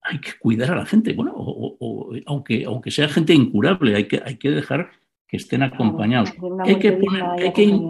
hay 0.00 0.18
que 0.18 0.32
cuidar 0.38 0.72
a 0.72 0.76
la 0.76 0.86
gente. 0.86 1.12
Bueno, 1.12 1.32
o, 1.36 2.14
aunque, 2.26 2.64
aunque 2.64 2.90
sea 2.90 3.08
gente 3.08 3.34
incurable, 3.34 3.94
hay 3.94 4.08
que, 4.08 4.22
hay 4.24 4.36
que 4.36 4.50
dejar 4.50 4.90
que 5.30 5.36
estén 5.36 5.62
acompañados. 5.62 6.32
hay, 6.64 6.76
que 6.76 6.88
hay, 6.88 7.52
que, 7.52 7.80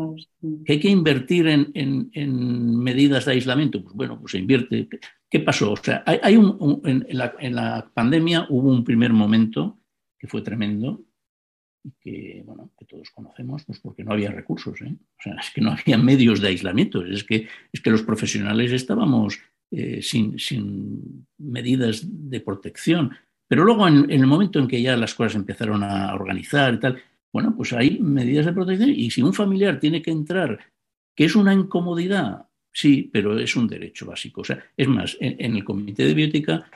hay 0.68 0.80
que 0.80 0.88
invertir 0.90 1.46
en, 1.48 2.78
medidas 2.78 3.24
de 3.24 3.32
aislamiento. 3.32 3.82
Pues 3.82 3.94
bueno, 3.94 4.20
pues 4.20 4.32
se 4.32 4.38
invierte. 4.38 4.88
¿Qué 5.28 5.40
pasó? 5.40 5.72
O 5.72 5.76
sea, 5.76 6.02
hay, 6.04 6.36
un, 6.36 6.82
en, 6.84 7.06
la, 7.16 7.34
en, 7.38 7.54
la, 7.54 7.90
pandemia 7.94 8.46
hubo 8.50 8.70
un 8.70 8.84
primer 8.84 9.14
momento 9.14 9.78
que 10.18 10.26
fue 10.26 10.42
tremendo 10.42 11.02
y 11.82 11.92
que, 11.98 12.42
bueno, 12.44 12.72
que 12.78 12.84
todos 12.84 13.10
conocemos, 13.10 13.64
pues 13.64 13.80
porque 13.80 14.04
no 14.04 14.12
había 14.12 14.30
recursos, 14.30 14.78
¿eh? 14.82 14.94
o 14.94 15.22
sea, 15.22 15.34
es 15.40 15.50
que 15.50 15.62
no 15.62 15.70
había 15.70 15.96
medios 15.96 16.42
de 16.42 16.48
aislamiento, 16.48 17.02
es 17.06 17.24
que, 17.24 17.48
es 17.72 17.80
que 17.80 17.90
los 17.90 18.02
profesionales 18.02 18.70
estábamos 18.72 19.40
eh, 19.70 20.02
sin, 20.02 20.38
sin, 20.38 21.26
medidas 21.38 22.02
de 22.04 22.40
protección. 22.40 23.12
Pero 23.48 23.64
luego, 23.64 23.88
en, 23.88 24.10
el 24.10 24.26
momento 24.26 24.58
en 24.58 24.68
que 24.68 24.82
ya 24.82 24.94
las 24.96 25.14
cosas 25.14 25.36
empezaron 25.36 25.82
a 25.82 26.14
organizar 26.14 26.74
y 26.74 26.80
tal, 26.80 27.02
bueno, 27.32 27.54
pues 27.56 27.72
hay 27.72 27.98
medidas 28.00 28.46
de 28.46 28.52
protección 28.52 28.90
y 28.90 29.10
si 29.10 29.22
un 29.22 29.32
familiar 29.32 29.78
tiene 29.78 30.02
que 30.02 30.10
entrar, 30.10 30.58
que 31.14 31.24
es 31.24 31.36
una 31.36 31.54
incomodidad, 31.54 32.46
sí, 32.72 33.08
pero 33.12 33.38
es 33.38 33.54
un 33.56 33.68
derecho 33.68 34.06
básico. 34.06 34.40
O 34.40 34.44
sea, 34.44 34.64
es 34.76 34.88
más, 34.88 35.16
en 35.20 35.56
el 35.56 35.64
Comité 35.64 36.04
de 36.04 36.14
Biótica 36.14 36.70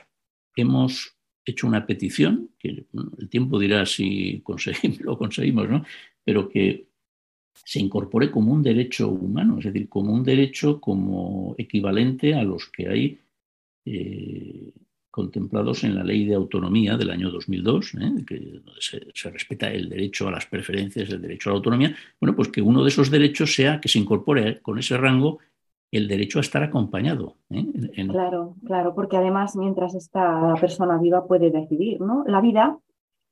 hemos 0.55 1.15
hecho 1.45 1.67
una 1.67 1.85
petición, 1.85 2.51
que 2.57 2.85
el 3.19 3.29
tiempo 3.29 3.59
dirá 3.59 3.85
si 3.85 4.41
conseguimos, 4.43 4.99
lo 5.01 5.17
conseguimos, 5.17 5.69
¿no? 5.69 5.85
pero 6.23 6.49
que 6.49 6.87
se 7.53 7.79
incorpore 7.79 8.31
como 8.31 8.51
un 8.51 8.63
derecho 8.63 9.09
humano, 9.09 9.59
es 9.59 9.65
decir, 9.65 9.87
como 9.87 10.13
un 10.13 10.23
derecho 10.23 10.81
como 10.81 11.55
equivalente 11.57 12.33
a 12.33 12.43
los 12.43 12.69
que 12.69 12.89
hay 12.89 13.19
eh, 13.85 14.71
contemplados 15.15 15.85
en 15.85 15.95
la 15.95 16.03
ley 16.03 16.25
de 16.25 16.35
autonomía 16.35 16.97
del 16.97 17.09
año 17.09 17.31
2002, 17.31 17.93
¿eh? 18.01 18.25
que, 18.27 18.61
se, 18.81 19.29
respeta 19.29 19.71
el 19.71 19.87
derecho 19.87 20.27
a 20.27 20.31
las 20.31 20.45
preferencias, 20.45 21.09
el 21.09 21.21
derecho 21.21 21.49
a 21.49 21.53
la 21.53 21.57
autonomía, 21.59 21.95
bueno, 22.19 22.35
pues 22.35 22.49
que 22.49 22.61
uno 22.61 22.83
de 22.83 22.89
esos 22.89 23.09
derechos 23.09 23.55
sea 23.55 23.79
que 23.79 23.87
se 23.87 23.97
incorpore 23.97 24.61
con 24.61 24.77
ese 24.77 24.97
rango 24.97 25.39
el 25.89 26.09
derecho 26.09 26.39
a 26.39 26.41
estar 26.41 26.63
acompañado. 26.63 27.37
¿eh? 27.49 27.65
Claro, 28.09 28.55
claro, 28.65 28.93
porque 28.93 29.15
además 29.15 29.55
mientras 29.55 29.95
esta 29.95 30.53
persona 30.59 30.97
viva 30.97 31.25
puede 31.25 31.49
decidir, 31.49 32.01
¿no? 32.01 32.25
La 32.27 32.41
vida, 32.41 32.77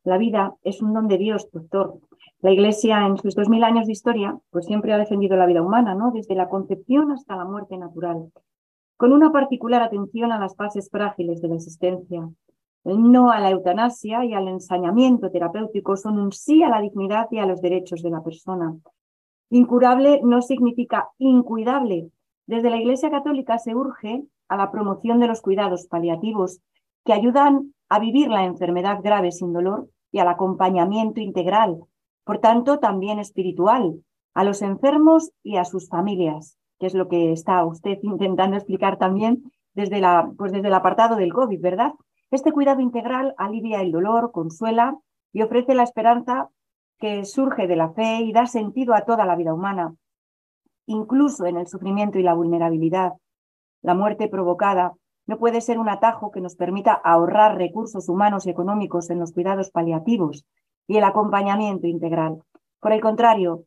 la 0.06 0.18
vida 0.18 0.54
es 0.64 0.82
un 0.82 0.94
don 0.94 1.10
de 1.10 1.18
Dios, 1.18 1.50
doctor. 1.52 2.00
La 2.40 2.54
Iglesia 2.54 3.06
en 3.06 3.18
sus 3.18 3.36
dos 3.36 3.50
mil 3.50 3.66
años 3.66 3.88
de 3.88 3.92
historia, 3.92 4.38
pues 4.52 4.68
siempre 4.68 4.94
ha 4.94 4.98
defendido 4.98 5.36
la 5.36 5.48
vida 5.48 5.62
humana, 5.62 5.96
¿no? 5.96 6.12
Desde 6.12 6.34
la 6.34 6.48
concepción 6.48 7.12
hasta 7.12 7.36
la 7.36 7.44
muerte 7.44 7.76
natural, 7.78 8.32
con 8.98 9.12
una 9.12 9.32
particular 9.32 9.82
atención 9.82 10.32
a 10.32 10.40
las 10.40 10.56
fases 10.56 10.90
frágiles 10.90 11.42
de 11.42 11.48
la 11.48 11.56
existencia. 11.56 12.30
El 12.84 13.12
no 13.12 13.32
a 13.32 13.40
la 13.40 13.52
eutanasia 13.52 14.26
y 14.26 14.34
al 14.34 14.48
ensañamiento 14.48 15.32
terapéutico 15.32 15.96
son 15.96 16.20
un 16.20 16.32
sí 16.32 16.64
a 16.64 16.70
la 16.70 16.82
dignidad 16.82 17.28
y 17.32 17.40
a 17.40 17.46
los 17.46 17.62
derechos 17.62 18.02
de 18.02 18.10
la 18.10 18.22
persona. 18.22 18.76
Incurable 19.50 20.22
no 20.24 20.42
significa 20.42 21.10
incuidable, 21.18 22.10
desde 22.46 22.70
la 22.70 22.78
Iglesia 22.78 23.10
Católica 23.10 23.58
se 23.58 23.74
urge 23.74 24.24
a 24.50 24.58
la 24.58 24.72
promoción 24.72 25.20
de 25.20 25.28
los 25.28 25.42
cuidados 25.42 25.88
paliativos 25.88 26.60
que 27.06 27.14
ayudan 27.14 27.74
a 27.90 28.00
vivir 28.00 28.30
la 28.30 28.46
enfermedad 28.46 29.00
grave 29.02 29.32
sin 29.32 29.54
dolor 29.54 29.90
y 30.12 30.20
al 30.20 30.28
acompañamiento 30.28 31.22
integral, 31.22 31.84
por 32.24 32.40
tanto 32.40 32.80
también 32.80 33.20
espiritual, 33.20 34.04
a 34.34 34.44
los 34.44 34.62
enfermos 34.62 35.32
y 35.44 35.58
a 35.58 35.66
sus 35.66 35.90
familias, 35.90 36.58
que 36.84 36.88
es 36.88 36.96
lo 36.96 37.08
que 37.08 37.32
está 37.32 37.64
usted 37.64 37.98
intentando 38.02 38.58
explicar 38.58 38.98
también 38.98 39.50
desde, 39.74 40.02
la, 40.02 40.30
pues 40.38 40.52
desde 40.52 40.68
el 40.68 40.74
apartado 40.74 41.16
del 41.16 41.32
COVID, 41.32 41.62
¿verdad? 41.62 41.94
Este 42.30 42.52
cuidado 42.52 42.82
integral 42.82 43.34
alivia 43.38 43.80
el 43.80 43.94
dolor, 43.94 44.34
consuela 44.34 44.98
y 45.32 45.44
ofrece 45.44 45.76
la 45.76 45.84
esperanza 45.84 46.50
que 47.00 47.24
surge 47.24 47.68
de 47.68 47.78
la 47.78 47.94
fe 47.94 48.18
y 48.18 48.34
da 48.34 48.48
sentido 48.48 48.94
a 48.96 49.06
toda 49.06 49.26
la 49.26 49.38
vida 49.38 49.54
humana 49.54 49.94
incluso 50.88 51.46
en 51.46 51.56
el 51.56 51.68
sufrimiento 51.68 52.20
y 52.20 52.24
la 52.24 52.34
vulnerabilidad. 52.34 53.14
La 53.82 53.94
muerte 53.94 54.28
provocada 54.28 54.92
no 55.26 55.38
puede 55.38 55.62
ser 55.62 55.80
un 55.80 55.88
atajo 55.88 56.32
que 56.32 56.42
nos 56.42 56.58
permita 56.58 56.92
ahorrar 56.92 57.56
recursos 57.56 58.10
humanos 58.10 58.46
y 58.46 58.50
económicos 58.50 59.10
en 59.10 59.20
los 59.20 59.32
cuidados 59.32 59.72
paliativos 59.72 60.46
y 60.86 60.98
el 60.98 61.06
acompañamiento 61.06 61.88
integral. 61.88 62.44
Por 62.82 62.92
el 62.92 63.00
contrario, 63.00 63.64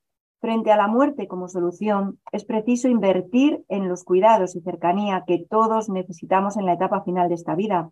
frente 0.46 0.70
a 0.70 0.76
la 0.76 0.86
muerte 0.86 1.26
como 1.26 1.48
solución, 1.48 2.20
es 2.30 2.44
preciso 2.44 2.86
invertir 2.86 3.64
en 3.68 3.88
los 3.88 4.04
cuidados 4.04 4.54
y 4.54 4.60
cercanía 4.60 5.24
que 5.26 5.44
todos 5.50 5.88
necesitamos 5.88 6.56
en 6.56 6.66
la 6.66 6.74
etapa 6.74 7.02
final 7.02 7.28
de 7.28 7.34
esta 7.34 7.56
vida. 7.56 7.90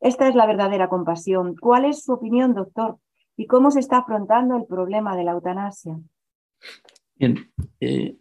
Esta 0.00 0.26
es 0.26 0.34
la 0.34 0.46
verdadera 0.46 0.88
compasión. 0.88 1.54
¿Cuál 1.54 1.84
es 1.84 2.02
su 2.04 2.14
opinión, 2.14 2.54
doctor? 2.54 2.96
¿Y 3.36 3.46
cómo 3.46 3.70
se 3.70 3.80
está 3.80 3.98
afrontando 3.98 4.56
el 4.56 4.64
problema 4.64 5.14
de 5.16 5.24
la 5.24 5.32
eutanasia? 5.32 6.00
Bien, 7.14 7.52
eh, 7.78 8.16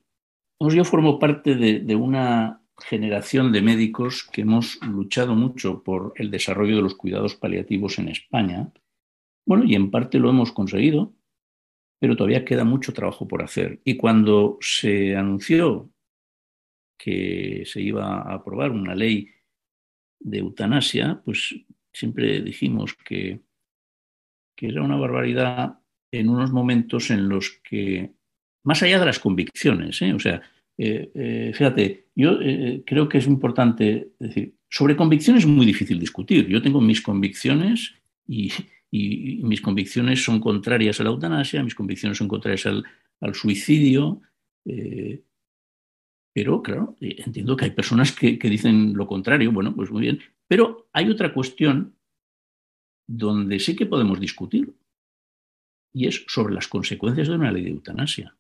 yo 0.60 0.84
formo 0.84 1.18
parte 1.18 1.56
de, 1.56 1.96
una 1.96 2.62
generación 2.78 3.54
de 3.54 3.62
médicos 3.62 4.28
que 4.34 4.42
hemos 4.42 4.82
luchado 4.86 5.34
mucho 5.34 5.82
por 5.82 6.12
el 6.18 6.30
desarrollo 6.30 6.76
de 6.76 6.82
los 6.82 6.96
cuidados 6.96 7.36
paliativos 7.36 8.00
en 8.00 8.10
España. 8.10 8.70
Bueno, 9.46 9.64
y 9.64 9.76
en 9.76 9.92
parte 9.92 10.20
lo 10.20 10.30
hemos 10.30 10.52
conseguido, 10.52 11.14
pero 12.02 12.16
todavía 12.16 12.44
queda 12.44 12.64
mucho 12.64 12.94
trabajo 12.94 13.28
por 13.28 13.44
hacer. 13.44 13.80
Y 13.86 13.96
cuando 13.96 14.58
se 14.60 15.16
anunció 15.16 15.92
que 16.98 17.62
se 17.68 17.80
iba 17.80 18.24
a 18.24 18.34
aprobar 18.34 18.72
una 18.72 18.96
ley 18.96 19.30
de 20.20 20.40
eutanasia, 20.40 21.22
pues 21.24 21.56
siempre 21.94 22.42
dijimos 22.42 22.96
que, 22.96 23.42
que 24.58 24.70
era 24.70 24.82
una 24.82 24.96
barbaridad 24.96 25.80
en 26.12 26.30
unos 26.30 26.52
momentos 26.52 27.12
en 27.12 27.30
los 27.30 27.62
que 27.64 28.12
más 28.64 28.82
allá 28.82 29.00
de 29.00 29.06
las 29.06 29.20
convicciones, 29.20 30.02
¿eh? 30.02 30.14
o 30.14 30.20
sea, 30.20 30.42
eh, 30.80 31.12
eh, 31.14 31.52
fíjate, 31.54 32.08
yo 32.16 32.40
creo 32.84 33.08
que 33.08 33.20
es 33.20 33.28
importante 33.28 34.14
decir, 34.18 34.56
sobre 34.70 34.96
convicciones 34.96 35.44
es 35.44 35.50
muy 35.50 35.68
difícil 35.68 36.00
discutir. 36.00 36.48
Yo 36.48 36.64
tengo 36.64 36.82
mis 36.82 37.02
convicciones 37.02 37.94
y, 38.28 38.52
mis 38.92 39.62
convicciones 39.62 40.24
son 40.24 40.40
contrarias 40.40 41.00
a 41.00 41.04
la 41.04 41.10
eutanasia, 41.10 41.64
mis 41.64 41.76
convicciones 41.76 42.18
son 42.18 42.28
contrarias 42.28 42.66
al, 42.66 42.86
suicidio, 43.34 44.22
pero 46.34 46.62
claro, 46.62 46.98
entiendo 47.00 47.56
que 47.56 47.66
hay 47.66 47.72
personas 47.72 48.12
que, 48.12 48.38
que 48.38 48.50
dicen 48.50 48.94
lo 48.94 49.08
contrario, 49.08 49.52
bueno, 49.52 49.76
pues 49.76 49.92
muy 49.92 50.02
bien, 50.02 50.20
pero 50.48 50.90
hay 50.92 51.10
otra 51.10 51.34
cuestión 51.34 51.96
donde 53.08 53.60
sí 53.60 53.76
que 53.76 53.86
podemos 53.86 54.20
discutir 54.20 54.74
y 55.94 56.08
es 56.08 56.24
sobre 56.28 56.54
las 56.54 56.68
consecuencias 56.68 57.28
de 57.28 57.36
una 57.36 57.52
ley 57.52 57.64
de 57.64 57.72
eutanasia. 57.72 58.36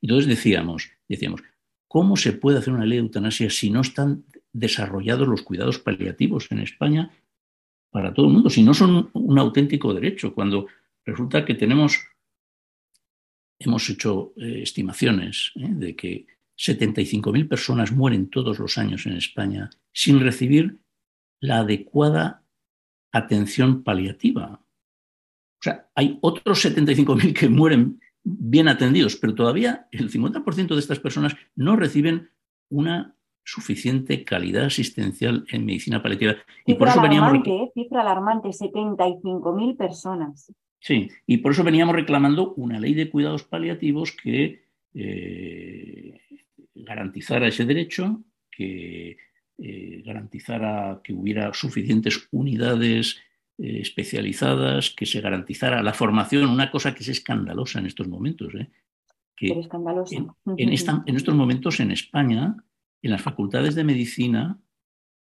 Entonces 0.00 0.26
decíamos, 0.26 0.90
decíamos, 1.08 1.42
¿cómo 1.88 2.16
se 2.16 2.32
puede 2.32 2.58
hacer 2.58 2.72
una 2.72 2.86
ley 2.86 2.98
de 2.98 3.04
eutanasia 3.04 3.50
si 3.50 3.70
no 3.70 3.82
están 3.82 4.24
desarrollados 4.52 5.28
los 5.28 5.42
cuidados 5.42 5.78
paliativos 5.78 6.50
en 6.50 6.60
España 6.60 7.10
para 7.92 8.12
todo 8.12 8.26
el 8.26 8.32
mundo? 8.32 8.50
Si 8.50 8.62
no 8.62 8.74
son 8.74 9.10
un 9.12 9.38
auténtico 9.38 9.94
derecho. 9.94 10.34
Cuando, 10.34 10.66
resulta 11.04 11.44
que 11.44 11.54
tenemos, 11.54 12.00
hemos 13.58 13.88
hecho 13.88 14.32
eh, 14.36 14.62
estimaciones 14.62 15.52
¿eh? 15.54 15.68
de 15.68 15.94
que 15.94 16.26
75.000 16.58 17.48
personas 17.48 17.92
mueren 17.92 18.30
todos 18.30 18.58
los 18.58 18.78
años 18.78 19.06
en 19.06 19.12
España 19.12 19.70
sin 19.92 20.20
recibir 20.20 20.78
la 21.40 21.58
adecuada 21.58 22.44
atención 23.12 23.82
paliativa. 23.82 24.64
O 25.60 25.62
sea, 25.62 25.90
hay 25.94 26.18
otros 26.22 26.64
75.000 26.64 27.34
que 27.34 27.48
mueren 27.48 28.00
bien 28.24 28.68
atendidos, 28.68 29.16
pero 29.16 29.34
todavía 29.34 29.86
el 29.90 30.10
50% 30.10 30.68
de 30.68 30.78
estas 30.78 30.98
personas 30.98 31.36
no 31.54 31.76
reciben 31.76 32.30
una 32.70 33.16
suficiente 33.44 34.24
calidad 34.24 34.66
asistencial 34.66 35.44
en 35.50 35.66
medicina 35.66 36.02
paliativa. 36.02 36.36
y 36.64 36.74
por 36.74 36.88
eso 36.88 37.00
veníamos 37.00 37.34
¿eh? 37.46 37.70
cifra 37.74 38.02
alarmante, 38.02 38.48
75.000 38.48 39.76
personas. 39.76 40.52
Sí, 40.78 41.08
y 41.26 41.38
por 41.38 41.52
eso 41.52 41.62
veníamos 41.62 41.94
reclamando 41.94 42.54
una 42.54 42.78
ley 42.78 42.94
de 42.94 43.10
cuidados 43.10 43.44
paliativos 43.44 44.12
que 44.12 44.62
eh, 44.94 46.20
garantizara 46.74 47.48
ese 47.48 47.64
derecho, 47.64 48.22
que 48.50 49.16
eh, 49.58 50.02
garantizara 50.04 51.00
que 51.02 51.12
hubiera 51.12 51.52
suficientes 51.54 52.28
unidades 52.32 53.20
especializadas, 53.58 54.90
que 54.90 55.06
se 55.06 55.20
garantizara 55.20 55.82
la 55.82 55.92
formación, 55.92 56.48
una 56.48 56.70
cosa 56.70 56.94
que 56.94 57.04
es 57.04 57.08
escandalosa 57.10 57.78
en 57.78 57.86
estos 57.86 58.08
momentos. 58.08 58.52
Que 59.36 59.52
escandalosa. 59.60 60.16
en, 60.16 60.68
en 61.06 61.16
estos 61.16 61.34
momentos 61.34 61.78
en 61.78 61.92
España 61.92 62.56
en 63.02 63.10
las 63.10 63.22
facultades 63.22 63.74
de 63.74 63.84
medicina 63.84 64.58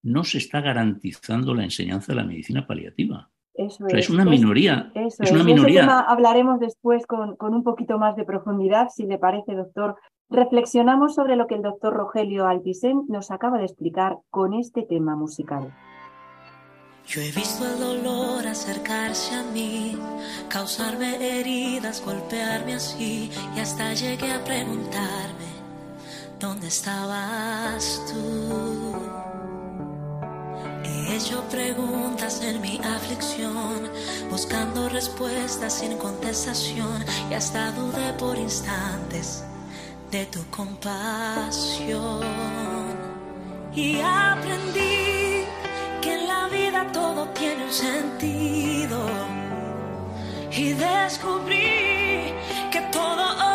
no 0.02 0.24
se 0.24 0.38
está 0.38 0.62
garantizando 0.62 1.54
la 1.54 1.64
enseñanza 1.64 2.14
de 2.14 2.18
la 2.18 2.24
medicina 2.24 2.66
paliativa. 2.66 3.30
Eso 3.54 3.88
es. 3.88 4.10
una 4.10 4.26
minoría. 4.26 4.92
es, 4.94 5.18
una 5.32 5.44
minoría. 5.44 6.00
hablaremos 6.02 6.60
después 6.60 7.08
con, 7.08 7.36
con, 7.38 7.54
un 7.54 7.64
poquito 7.64 7.98
más 7.98 8.16
de 8.16 8.26
profundidad, 8.26 8.90
si 8.90 9.06
le 9.06 9.18
parece, 9.18 9.56
doctor. 9.56 9.96
Reflexionamos 10.30 11.16
sobre 11.16 11.36
lo 11.36 11.48
que 11.48 11.56
el 11.56 11.62
doctor 11.62 11.94
Rogelio 11.94 12.48
Altisén 12.48 13.06
nos 13.08 13.32
acaba 13.32 13.58
de 13.58 13.66
explicar 13.66 14.18
con 14.30 14.54
este 14.54 14.84
tema 14.84 15.16
musical. 15.16 15.74
Yo 17.08 17.22
he 17.22 17.32
visto 17.32 17.64
el 17.66 17.80
dolor 17.80 18.48
acercarse 18.48 19.36
a 19.36 19.44
mí, 19.52 19.96
causarme 20.50 21.16
heridas, 21.16 22.04
golpearme 22.04 22.74
así, 22.74 23.30
y 23.56 23.60
hasta 23.60 23.94
llegué 23.94 24.32
a 24.32 24.44
preguntarme 24.44 25.55
¿dónde 26.40 26.68
estabas 26.68 28.02
tú? 28.08 28.94
He 30.84 31.16
hecho 31.16 31.44
preguntas 31.50 32.42
en 32.42 32.62
mi 32.62 32.80
aflicción, 32.84 33.90
buscando 34.30 34.90
respuestas 34.90 35.74
sin 35.74 35.98
contestación 35.98 37.04
y 37.30 37.34
hasta 37.34 37.72
dudé 37.72 38.14
por 38.14 38.38
instantes 38.38 39.44
de 40.12 40.26
tu 40.26 40.44
compasión. 40.50 42.22
Y 43.74 44.00
aprendí 44.02 45.44
que 46.02 46.14
en 46.14 46.28
la 46.28 46.48
vida 46.48 46.92
todo 46.92 47.28
tiene 47.30 47.66
un 47.66 47.74
sentido 47.74 49.00
y 50.52 50.74
descubrí 50.74 52.34
que 52.72 52.82
todo 52.92 53.55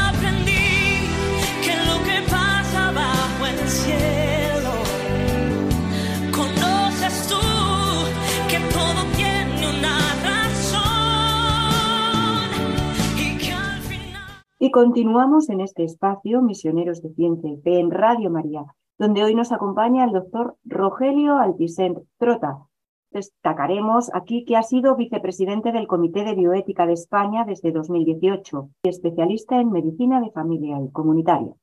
Y 14.63 14.69
continuamos 14.69 15.49
en 15.49 15.59
este 15.59 15.83
espacio, 15.83 16.39
Misioneros 16.43 17.01
de 17.01 17.09
Ciencia 17.15 17.49
y 17.49 17.79
en 17.79 17.89
Radio 17.89 18.29
María, 18.29 18.63
donde 18.99 19.23
hoy 19.23 19.33
nos 19.33 19.51
acompaña 19.51 20.05
el 20.05 20.11
doctor 20.11 20.55
Rogelio 20.65 21.37
Altisent 21.37 21.97
Trota. 22.19 22.67
Destacaremos 23.09 24.13
aquí 24.13 24.45
que 24.45 24.57
ha 24.57 24.61
sido 24.61 24.95
vicepresidente 24.95 25.71
del 25.71 25.87
Comité 25.87 26.23
de 26.23 26.35
Bioética 26.35 26.85
de 26.85 26.93
España 26.93 27.43
desde 27.43 27.71
2018 27.71 28.69
y 28.83 28.89
especialista 28.89 29.59
en 29.59 29.71
medicina 29.71 30.21
de 30.21 30.29
familia 30.29 30.79
y 30.79 30.91
comunitaria. 30.91 31.55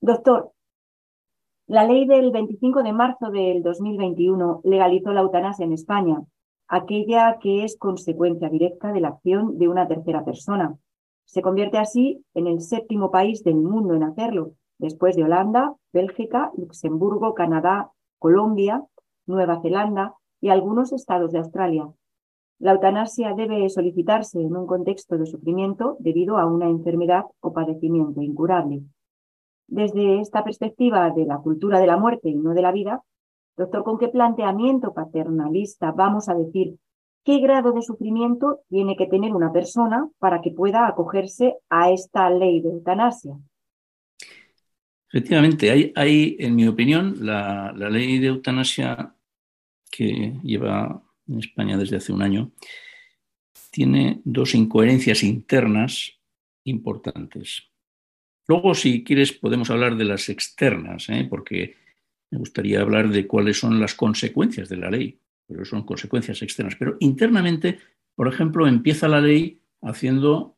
Doctor, 0.00 0.50
la 1.68 1.84
ley 1.84 2.08
del 2.08 2.32
25 2.32 2.82
de 2.82 2.92
marzo 2.92 3.30
del 3.30 3.62
2021 3.62 4.62
legalizó 4.64 5.12
la 5.12 5.20
eutanasia 5.20 5.64
en 5.64 5.74
España, 5.74 6.24
aquella 6.66 7.38
que 7.40 7.62
es 7.62 7.78
consecuencia 7.78 8.48
directa 8.48 8.92
de 8.92 9.00
la 9.00 9.10
acción 9.10 9.58
de 9.58 9.68
una 9.68 9.86
tercera 9.86 10.24
persona. 10.24 10.76
Se 11.28 11.42
convierte 11.42 11.76
así 11.76 12.24
en 12.32 12.46
el 12.46 12.62
séptimo 12.62 13.10
país 13.10 13.44
del 13.44 13.56
mundo 13.56 13.92
en 13.92 14.02
hacerlo, 14.02 14.52
después 14.78 15.14
de 15.14 15.24
Holanda, 15.24 15.74
Bélgica, 15.92 16.50
Luxemburgo, 16.56 17.34
Canadá, 17.34 17.90
Colombia, 18.18 18.82
Nueva 19.26 19.60
Zelanda 19.60 20.14
y 20.40 20.48
algunos 20.48 20.90
estados 20.90 21.30
de 21.32 21.40
Australia. 21.40 21.86
La 22.58 22.72
eutanasia 22.72 23.34
debe 23.34 23.68
solicitarse 23.68 24.40
en 24.40 24.56
un 24.56 24.66
contexto 24.66 25.18
de 25.18 25.26
sufrimiento 25.26 25.98
debido 26.00 26.38
a 26.38 26.46
una 26.46 26.70
enfermedad 26.70 27.24
o 27.40 27.52
padecimiento 27.52 28.22
incurable. 28.22 28.84
Desde 29.66 30.20
esta 30.20 30.42
perspectiva 30.44 31.10
de 31.10 31.26
la 31.26 31.36
cultura 31.38 31.78
de 31.78 31.88
la 31.88 31.98
muerte 31.98 32.30
y 32.30 32.36
no 32.36 32.54
de 32.54 32.62
la 32.62 32.72
vida, 32.72 33.02
doctor, 33.54 33.84
¿con 33.84 33.98
qué 33.98 34.08
planteamiento 34.08 34.94
paternalista 34.94 35.92
vamos 35.92 36.30
a 36.30 36.34
decir 36.34 36.78
qué 37.24 37.40
grado 37.40 37.72
de 37.72 37.82
sufrimiento 37.82 38.60
tiene 38.68 38.96
que 38.96 39.06
tener 39.06 39.32
una 39.32 39.52
persona 39.52 40.08
para 40.18 40.40
que 40.40 40.50
pueda 40.50 40.86
acogerse 40.86 41.56
a 41.68 41.90
esta 41.90 42.30
ley 42.30 42.60
de 42.60 42.70
eutanasia? 42.70 43.36
Efectivamente, 45.10 45.92
hay, 45.94 46.36
en 46.38 46.54
mi 46.54 46.66
opinión, 46.66 47.16
la, 47.20 47.72
la 47.74 47.88
ley 47.88 48.18
de 48.18 48.26
eutanasia 48.26 49.14
que 49.90 50.38
lleva 50.42 51.02
en 51.26 51.38
España 51.38 51.76
desde 51.76 51.96
hace 51.96 52.12
un 52.12 52.22
año, 52.22 52.52
tiene 53.70 54.20
dos 54.24 54.54
incoherencias 54.54 55.22
internas 55.22 56.18
importantes. 56.64 57.70
Luego, 58.46 58.74
si 58.74 59.04
quieres, 59.04 59.32
podemos 59.32 59.70
hablar 59.70 59.96
de 59.96 60.04
las 60.04 60.28
externas, 60.28 61.08
¿eh? 61.10 61.26
porque 61.28 61.76
me 62.30 62.38
gustaría 62.38 62.80
hablar 62.80 63.08
de 63.10 63.26
cuáles 63.26 63.58
son 63.58 63.78
las 63.80 63.94
consecuencias 63.94 64.68
de 64.68 64.76
la 64.76 64.90
ley, 64.90 65.20
pero 65.48 65.64
son 65.64 65.82
consecuencias 65.84 66.42
externas. 66.42 66.76
Pero 66.78 66.96
internamente, 67.00 67.78
por 68.14 68.28
ejemplo, 68.28 68.66
empieza 68.66 69.08
la 69.08 69.20
ley 69.20 69.60
haciendo 69.82 70.56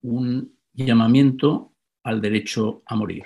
un 0.00 0.56
llamamiento 0.72 1.74
al 2.02 2.20
derecho 2.20 2.82
a 2.86 2.96
morir. 2.96 3.24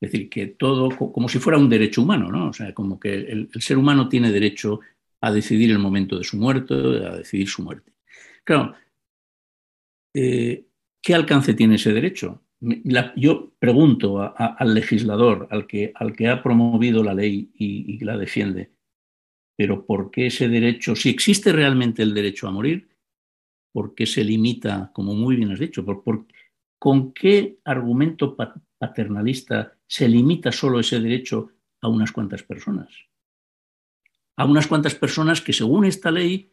Es 0.00 0.10
decir, 0.10 0.28
que 0.28 0.46
todo 0.48 0.88
como 0.90 1.28
si 1.28 1.38
fuera 1.38 1.58
un 1.58 1.68
derecho 1.68 2.02
humano, 2.02 2.30
¿no? 2.30 2.48
O 2.48 2.52
sea, 2.52 2.72
como 2.74 2.98
que 2.98 3.14
el, 3.14 3.50
ser 3.60 3.78
humano 3.78 4.08
tiene 4.08 4.32
derecho 4.32 4.80
a 5.20 5.30
decidir 5.30 5.70
el 5.70 5.78
momento 5.78 6.18
de 6.18 6.24
su 6.24 6.36
muerte, 6.36 6.74
a 6.74 7.16
decidir 7.16 7.48
su 7.48 7.62
muerte. 7.62 7.92
Claro, 8.42 8.74
eh, 10.14 10.66
¿qué 11.00 11.14
alcance 11.14 11.54
tiene 11.54 11.76
ese 11.76 11.92
derecho? 11.92 12.40
yo 13.16 13.52
pregunto 13.58 14.32
al 14.36 14.74
legislador, 14.74 15.48
al 15.50 15.66
que, 15.66 15.92
al 15.94 16.14
que 16.14 16.28
ha 16.28 16.42
promovido 16.42 17.02
la 17.02 17.12
ley 17.12 17.50
y, 17.54 18.02
la 18.04 18.16
defiende, 18.16 18.70
pero 19.56 19.86
¿por 19.86 20.10
qué 20.10 20.26
ese 20.26 20.48
derecho, 20.48 20.96
si 20.96 21.08
existe 21.10 21.52
realmente 21.52 22.02
el 22.02 22.14
derecho 22.14 22.48
a 22.48 22.50
morir, 22.50 22.88
por 23.72 23.94
qué 23.94 24.06
se 24.06 24.24
limita, 24.24 24.90
como 24.92 25.14
muy 25.14 25.36
bien 25.36 25.52
has 25.52 25.58
dicho, 25.58 25.84
con 26.78 27.12
qué 27.12 27.58
argumento 27.64 28.36
paternalista 28.78 29.76
se 29.86 30.08
limita 30.08 30.52
solo 30.52 30.80
ese 30.80 31.00
derecho 31.00 31.50
a 31.80 31.88
unas 31.88 32.12
cuantas 32.12 32.42
personas? 32.42 32.92
A 34.36 34.44
unas 34.44 34.66
cuantas 34.66 34.94
personas 34.94 35.40
que 35.40 35.52
según 35.52 35.84
esta 35.84 36.10
ley 36.10 36.50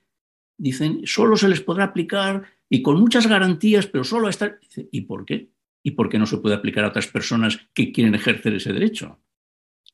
dicen 0.58 1.02
solo 1.06 1.36
se 1.38 1.50
les 1.50 1.62
podrá 1.62 1.86
aplicar 1.86 2.44
y 2.70 2.82
con 2.82 3.00
muchas 3.00 3.28
garantías, 3.28 3.88
pero 3.88 4.04
solo 4.04 4.28
a 4.28 4.30
esta... 4.30 4.60
¿Y 4.92 5.02
por 5.02 5.26
qué? 5.26 5.50
¿Y 5.84 5.92
por 5.92 6.08
qué 6.08 6.20
no 6.20 6.26
se 6.26 6.38
puede 6.38 6.56
aplicar 6.56 6.86
a 6.86 6.90
otras 6.90 7.08
personas 7.08 7.60
que 7.74 7.92
quieren 7.92 8.16
ejercer 8.16 8.54
ese 8.54 8.72
derecho? 8.72 9.20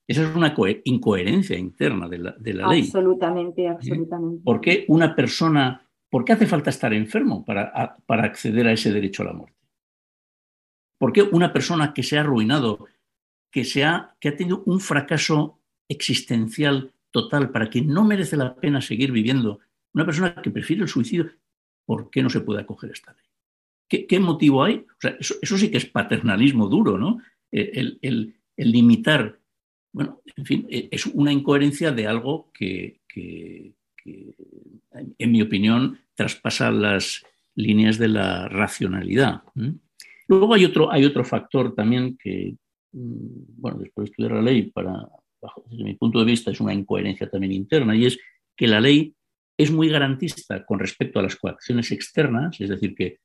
Esa 0.08 0.24
es 0.24 0.36
una 0.36 0.56
incoherencia 0.86 1.58
interna 1.58 2.08
de 2.08 2.18
la, 2.20 2.68
ley. 2.70 2.82
Absolutamente, 2.82 3.64
¿Eh? 3.64 3.68
absolutamente. 3.68 4.42
¿Por 4.44 4.62
qué 4.62 4.86
una 4.88 5.14
persona, 5.14 5.86
por 6.10 6.24
qué 6.24 6.34
hace 6.34 6.48
falta 6.48 6.70
estar 6.70 6.94
enfermo 6.94 7.44
para, 7.44 7.98
para 8.06 8.24
acceder 8.24 8.68
a 8.68 8.72
ese 8.72 8.92
derecho 8.92 9.24
a 9.24 9.26
la 9.26 9.34
muerte? 9.34 9.58
¿Por 10.98 11.12
qué 11.12 11.22
una 11.22 11.52
persona 11.52 11.94
que 11.94 12.04
se 12.04 12.18
ha 12.18 12.22
arruinado, 12.22 12.86
que, 13.52 13.66
se 13.66 13.84
ha, 13.84 14.16
que 14.20 14.30
ha 14.30 14.36
tenido 14.36 14.64
un 14.66 14.80
fracaso 14.80 15.60
existencial 15.90 16.94
total, 17.12 17.52
para 17.52 17.70
que 17.70 17.82
no 17.82 18.04
merece 18.04 18.38
la 18.38 18.56
pena 18.56 18.82
seguir 18.82 19.12
viviendo, 19.12 19.60
una 19.94 20.06
persona 20.06 20.36
que 20.42 20.52
prefiere 20.52 20.84
el 20.84 20.88
suicidio, 20.88 21.30
¿por 21.86 22.10
qué 22.10 22.22
no 22.22 22.30
se 22.30 22.42
puede 22.42 22.62
acoger 22.62 22.90
a 22.90 22.94
esta 22.94 23.14
ley? 23.14 24.06
¿Qué, 24.08 24.20
motivo 24.20 24.64
hay? 24.64 24.86
eso, 25.20 25.58
sí 25.58 25.72
que 25.72 25.78
es 25.78 25.86
paternalismo 25.86 26.68
duro, 26.68 26.98
¿no? 26.98 27.20
El, 27.52 28.36
limitar, 28.58 29.40
bueno, 29.92 30.22
en 30.36 30.46
fin, 30.46 30.68
e, 30.70 30.90
es 30.92 31.06
una 31.06 31.32
incoherencia 31.32 31.92
de 31.92 32.08
algo 32.08 32.52
que, 32.54 33.00
en 34.06 35.32
mi 35.32 35.42
opinión, 35.42 36.00
traspasa 36.16 36.72
las 36.72 37.26
líneas 37.56 37.98
de 37.98 38.08
la 38.08 38.48
racionalidad. 38.48 39.42
Luego 40.28 40.54
hay 40.54 40.66
otro, 40.66 40.92
hay 40.92 41.06
otro 41.06 41.24
factor 41.24 41.74
también 41.74 42.18
que, 42.18 42.56
mm, 42.92 43.62
bueno, 43.62 43.80
después 43.80 44.06
de 44.06 44.12
estudiar 44.12 44.34
la 44.34 44.42
ley, 44.42 44.72
para, 44.72 45.10
desde 45.70 45.84
mi 45.84 45.96
punto 45.96 46.20
de 46.20 46.26
vista, 46.26 46.52
es 46.52 46.60
una 46.60 46.74
incoherencia 46.74 47.30
también 47.30 47.54
interna, 47.54 47.96
y 47.96 48.06
es 48.06 48.20
que 48.56 48.68
la 48.68 48.80
ley 48.80 49.14
es 49.58 49.72
muy 49.72 49.90
garantista 49.90 50.66
con 50.66 50.80
respecto 50.80 51.20
a 51.20 51.24
las 51.24 51.36
coacciones 51.36 51.92
externas, 51.92 52.60
es 52.62 52.70
decir, 52.70 52.94
que 52.94 53.20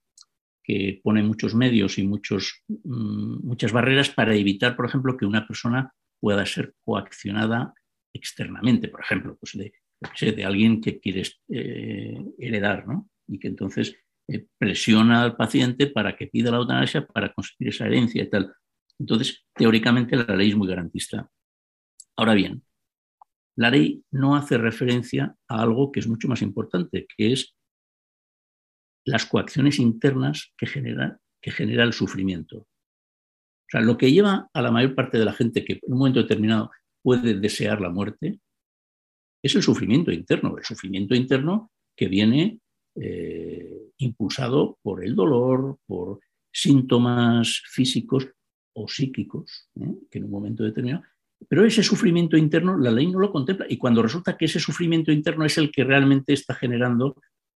que 0.62 1.01
pone 1.03 1.22
muchos 1.22 1.55
medios 1.55 1.98
y 1.98 2.07
muchos, 2.07 2.62
mm, 2.68 3.46
muchas 3.46 3.72
barreras 3.72 4.11
para 4.11 4.35
evitar, 4.35 4.77
por 4.77 4.87
ejemplo, 4.87 5.16
que 5.16 5.27
una 5.27 5.46
persona 5.46 5.92
pueda 6.23 6.47
ser 6.47 6.75
coaccionada 6.85 7.75
externamente, 8.15 8.87
por 8.87 9.01
ejemplo, 9.01 9.37
pues 9.41 9.59
de, 9.59 9.73
de 10.33 10.45
alguien 10.45 10.81
que 10.81 11.01
quieres 11.01 11.41
eh, 11.49 12.17
heredar, 12.39 12.87
¿no? 12.87 13.11
Y 13.27 13.41
que 13.41 13.49
entonces 13.49 13.97
eh, 14.29 14.47
presiona 14.57 15.25
al 15.25 15.37
paciente 15.37 15.89
para 15.89 16.17
que 16.17 16.29
pida 16.29 16.53
la 16.53 16.59
eutanasia 16.59 17.05
para 17.05 17.33
conseguir 17.33 17.71
esa 17.71 17.87
herencia 17.87 18.23
y 18.23 18.31
tal. 18.31 18.55
Entonces, 19.01 19.45
teóricamente 19.53 20.17
la 20.17 20.37
ley 20.37 20.51
es 20.51 20.57
muy 20.57 20.69
garantista. 20.69 21.29
Ahora 22.17 22.35
bien, 22.35 22.63
la 23.57 23.71
ley 23.71 24.05
no 24.13 24.37
hace 24.37 24.59
referencia 24.59 25.35
a 25.49 25.61
algo 25.61 25.91
que 25.91 25.99
es 25.99 26.07
mucho 26.07 26.29
más 26.29 26.41
importante, 26.41 27.07
que 27.17 27.33
es 27.33 27.57
las 29.05 29.27
coacciones 29.27 29.81
internas 29.81 30.53
que 30.57 30.67
que 31.41 31.51
genera 31.51 31.83
el 31.83 31.93
sufrimiento. 31.93 32.69
Sea, 33.73 33.81
lo 33.81 33.97
que 33.97 34.13
lleva 34.13 34.51
a 34.53 34.61
la 34.61 34.71
mayor 34.71 34.95
parte 34.95 35.19
de 35.19 35.25
la 35.25 35.33
gente 35.33 35.65
que 35.65 35.73
en 35.73 35.93
un 35.93 35.99
momento 35.99 36.21
determinado 36.21 36.71
puede 37.03 37.41
desear 37.41 37.81
la 37.81 37.89
muerte 37.89 38.39
es 39.43 39.55
el 39.55 39.63
sufrimiento 39.63 40.13
interno, 40.13 40.59
el 40.59 40.65
sufrimiento 40.65 41.15
interno 41.15 41.71
que 41.97 42.07
viene 42.07 42.61
eh, 42.95 43.89
impulsado 43.97 44.79
por 44.83 45.03
el 45.03 45.17
dolor, 45.17 45.79
por 45.87 46.21
síntomas 46.53 47.63
físicos 47.65 48.29
o 48.75 48.87
psíquicos, 48.87 49.71
¿eh? 49.81 49.95
que 50.11 50.19
en 50.19 50.25
un 50.25 50.31
momento 50.31 50.65
determinado. 50.65 51.05
Pero 51.49 51.65
ese 51.65 51.83
sufrimiento 51.83 52.37
interno 52.37 52.77
la 52.77 52.91
ley 52.91 53.07
no 53.07 53.21
lo 53.21 53.33
contempla 53.33 53.65
y 53.71 53.79
cuando 53.79 54.03
resulta 54.03 54.37
que 54.37 54.45
ese 54.45 54.61
sufrimiento 54.61 55.11
interno 55.11 55.47
es 55.47 55.57
el 55.57 55.73
que 55.73 55.83
realmente 55.83 56.35
está 56.35 56.55
generando 56.55 57.17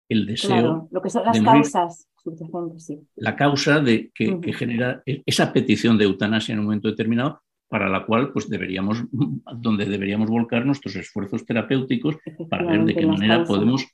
el 0.09 0.27
deseo. 0.27 0.89
lo 0.91 1.03
que 1.03 1.11
son 1.11 1.25
las 1.25 1.41
causas 1.41 2.09
La 3.17 3.37
causa 3.37 3.81
de, 3.81 4.11
que, 4.15 4.53
genera 4.53 5.03
e, 5.07 5.23
esa 5.27 5.53
petición 5.53 5.99
de 5.99 6.05
eutanasia 6.05 6.53
en 6.53 6.61
un 6.61 6.67
momento 6.67 6.89
determinado, 6.89 7.41
para 7.69 7.89
la 7.89 8.05
cual 8.05 8.33
pues 8.33 8.49
deberíamos, 8.49 9.05
donde 9.11 9.87
deberíamos 9.87 10.29
volcar 10.29 10.67
nuestros 10.67 10.95
esfuerzos 10.97 11.45
terapéuticos 11.45 12.17
para 12.51 12.65
ver 12.65 12.85
de 12.85 12.95
qué 12.95 13.07
manera 13.07 13.45
podemos 13.45 13.87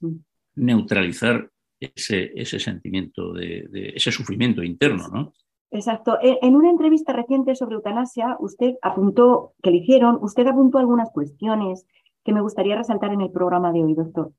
neutralizar 0.57 1.49
ese, 1.81 2.33
ese 2.35 2.59
sentimiento 2.59 3.33
de, 3.33 3.93
ese 3.95 4.11
sufrimiento 4.11 4.63
interno, 4.63 5.09
¿no? 5.09 5.33
Exacto. 5.71 6.19
En 6.23 6.57
una 6.57 6.71
entrevista 6.71 7.13
reciente 7.13 7.55
sobre 7.55 7.77
eutanasia, 7.77 8.37
usted 8.41 8.77
apuntó, 8.81 9.53
que 9.63 9.71
le 9.71 9.79
hicieron, 9.79 10.19
usted 10.23 10.47
apuntó 10.47 10.79
algunas 10.79 11.11
cuestiones 11.11 11.87
que 12.25 12.33
me 12.33 12.41
gustaría 12.41 12.77
resaltar 12.77 13.13
en 13.13 13.21
el 13.21 13.31
programa 13.31 13.71
de 13.71 13.83
hoy, 13.83 13.95
doctor. 13.95 14.33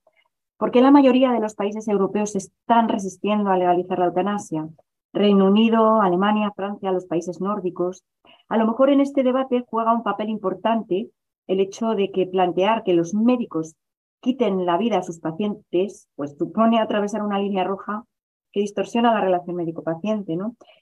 ¿Por 0.60 0.72
qué 0.72 0.82
la 0.82 0.91
mayoría 0.91 1.32
de 1.32 1.39
los 1.39 1.56
países 1.56 1.88
europeos 1.88 2.36
están 2.36 2.89
resistiendo 2.89 3.50
a 3.50 3.56
legalizar 3.56 3.98
la 3.98 4.08
eutanasia? 4.08 4.67
Reino 5.13 5.45
Unido, 5.45 6.02
Alemania, 6.02 6.52
Francia, 6.54 6.91
los 6.91 7.06
países 7.06 7.39
nórdicos. 7.39 8.04
A 8.50 8.58
lo 8.58 8.67
mejor 8.67 8.89
en 8.89 9.00
este 9.00 9.24
debate 9.24 9.63
juega 9.69 9.93
un 9.93 10.04
papel 10.04 10.28
importante 10.28 11.12
el 11.48 11.62
hecho 11.62 11.95
de 11.95 12.12
que 12.12 12.28
plantear 12.28 12.84
que 12.84 12.93
los 12.93 13.13
médicos 13.13 13.78
quiten 14.19 14.65
la 14.65 14.78
vida 14.78 14.98
a 14.98 15.02
sus 15.02 15.22
pacientes, 15.22 16.10
pues 16.15 16.36
supone 16.38 16.82
atravesar 16.82 17.24
una 17.24 17.39
línea 17.39 17.63
roja 17.63 18.04
que 18.52 18.60
distorsiona 18.60 19.13
la 19.13 19.22
relación 19.22 19.56
médico-paciente. 19.56 20.38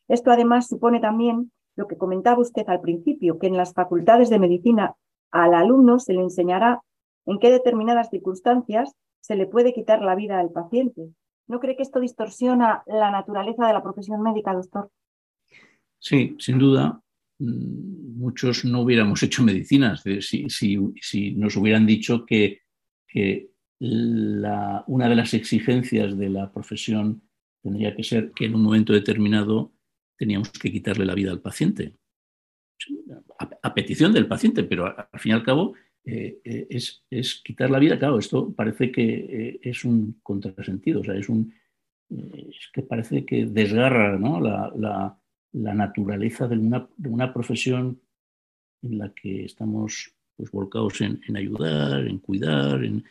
Esto 0.08 0.32
además 0.32 0.68
supone 0.68 1.00
también 1.00 1.52
lo 1.76 1.86
que 1.86 1.98
comentaba 1.98 2.42
usted 2.42 2.68
al 2.68 2.82
principio, 2.82 3.38
que 3.38 3.46
en 3.46 3.58
las 3.58 3.76
facultades 3.76 4.32
de 4.32 4.40
medicina 4.40 4.96
al 5.30 5.54
alumno 5.54 6.00
se 6.00 6.14
le 6.14 6.22
enseñará 6.22 6.82
en 7.28 7.38
qué 7.38 7.52
determinadas 7.52 8.10
circunstancias 8.10 8.96
se 9.22 9.36
le 9.36 9.48
puede 9.48 9.74
quitar 9.74 10.02
la 10.02 10.16
vida 10.16 10.40
al 10.40 10.52
paciente. 10.52 11.10
¿No 11.48 11.60
cree 11.60 11.76
que 11.76 11.84
esto 11.84 12.00
distorsiona 12.00 12.84
la 12.88 13.12
naturaleza 13.12 13.68
de 13.68 13.74
la 13.74 13.84
profesión 13.84 14.22
médica, 14.22 14.54
doctor? 14.54 14.92
Sí, 16.00 16.36
sin 16.40 16.60
duda. 16.60 17.02
Mm, 17.40 18.18
muchos 18.18 18.66
no 18.66 18.82
hubiéramos 18.82 19.22
hecho 19.22 19.44
medicinas 19.44 20.04
si, 20.22 21.34
nos 21.36 21.56
hubieran 21.56 21.86
dicho 21.86 22.26
que, 22.26 22.62
una 23.80 25.10
de 25.10 25.16
las 25.16 25.34
exigencias 25.34 26.18
de 26.18 26.30
la 26.30 26.52
profesión 26.52 27.22
tendría 27.62 27.96
que 27.96 28.04
ser 28.04 28.32
que 28.32 28.46
en 28.46 28.56
un 28.56 28.64
momento 28.64 28.92
determinado 28.92 29.72
teníamos 30.18 30.50
que 30.52 30.72
quitarle 30.72 31.06
la 31.06 31.14
vida 31.14 31.32
al 31.32 31.42
paciente. 31.42 31.96
A, 33.62 33.74
petición 33.74 34.14
del 34.14 34.28
paciente, 34.28 34.64
pero 34.64 34.86
al 34.86 35.20
fin 35.20 35.32
y 35.32 35.36
al 35.36 35.44
cabo 35.44 35.76
eh, 36.10 36.40
eh, 36.46 36.68
es, 36.70 37.42
quitar 37.44 37.70
la 37.70 37.80
vida. 37.80 38.00
Claro, 38.00 38.18
esto 38.18 38.54
parece 38.54 38.94
que 38.94 39.04
eh, 39.04 39.60
es 39.62 39.84
un 39.84 40.22
contrasentido, 40.24 41.02
o 41.02 41.04
sea, 41.04 41.16
es, 41.16 41.28
un, 41.28 41.54
es 42.10 42.70
que 42.72 42.82
parece 42.82 43.26
que 43.26 43.46
desgarra 43.46 44.18
la, 44.18 45.20
naturaleza 45.52 46.48
de 46.48 46.58
una, 46.58 47.34
profesión 47.34 48.00
en 48.84 49.00
la 49.00 49.14
que 49.14 49.44
estamos 49.44 50.14
pues, 50.38 50.50
volcados 50.50 51.02
en, 51.02 51.20
ayudar, 51.36 52.08
en 52.08 52.20
cuidar, 52.20 52.86
en, 52.86 53.04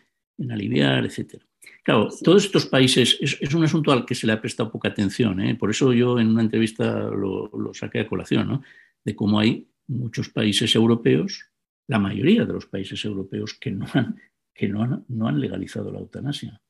aliviar, 0.50 1.04
etc. 1.04 1.34
Claro, 1.82 2.08
todos 2.22 2.46
estos 2.46 2.64
países 2.64 3.18
es, 3.20 3.54
un 3.54 3.64
asunto 3.64 3.92
al 3.92 4.06
que 4.06 4.14
se 4.14 4.26
le 4.26 4.32
ha 4.32 4.40
prestado 4.40 4.72
poca 4.72 4.88
atención, 4.88 5.38
por 5.58 5.68
eso 5.68 5.92
yo 5.92 6.18
en 6.18 6.28
una 6.28 6.40
entrevista 6.40 7.10
lo, 7.10 7.48
lo 7.48 7.74
saqué 7.74 8.00
a 8.00 8.08
colación, 8.08 8.48
¿no? 8.48 8.62
de 9.04 9.14
cómo 9.14 9.38
hay 9.38 9.68
muchos 9.86 10.30
países 10.30 10.74
europeos 10.74 11.50
la 11.88 11.98
mayoría 11.98 12.44
de 12.44 12.52
los 12.52 12.66
países 12.66 13.04
europeos 13.04 13.54
que 13.54 13.70
no 13.70 13.86
han, 13.94 14.16
que 14.54 14.68
no 14.68 14.82
han, 14.82 15.04
no 15.08 15.28
han 15.28 15.40
legalizado 15.40 15.90
la 15.90 16.00
eutanasia. 16.00 16.60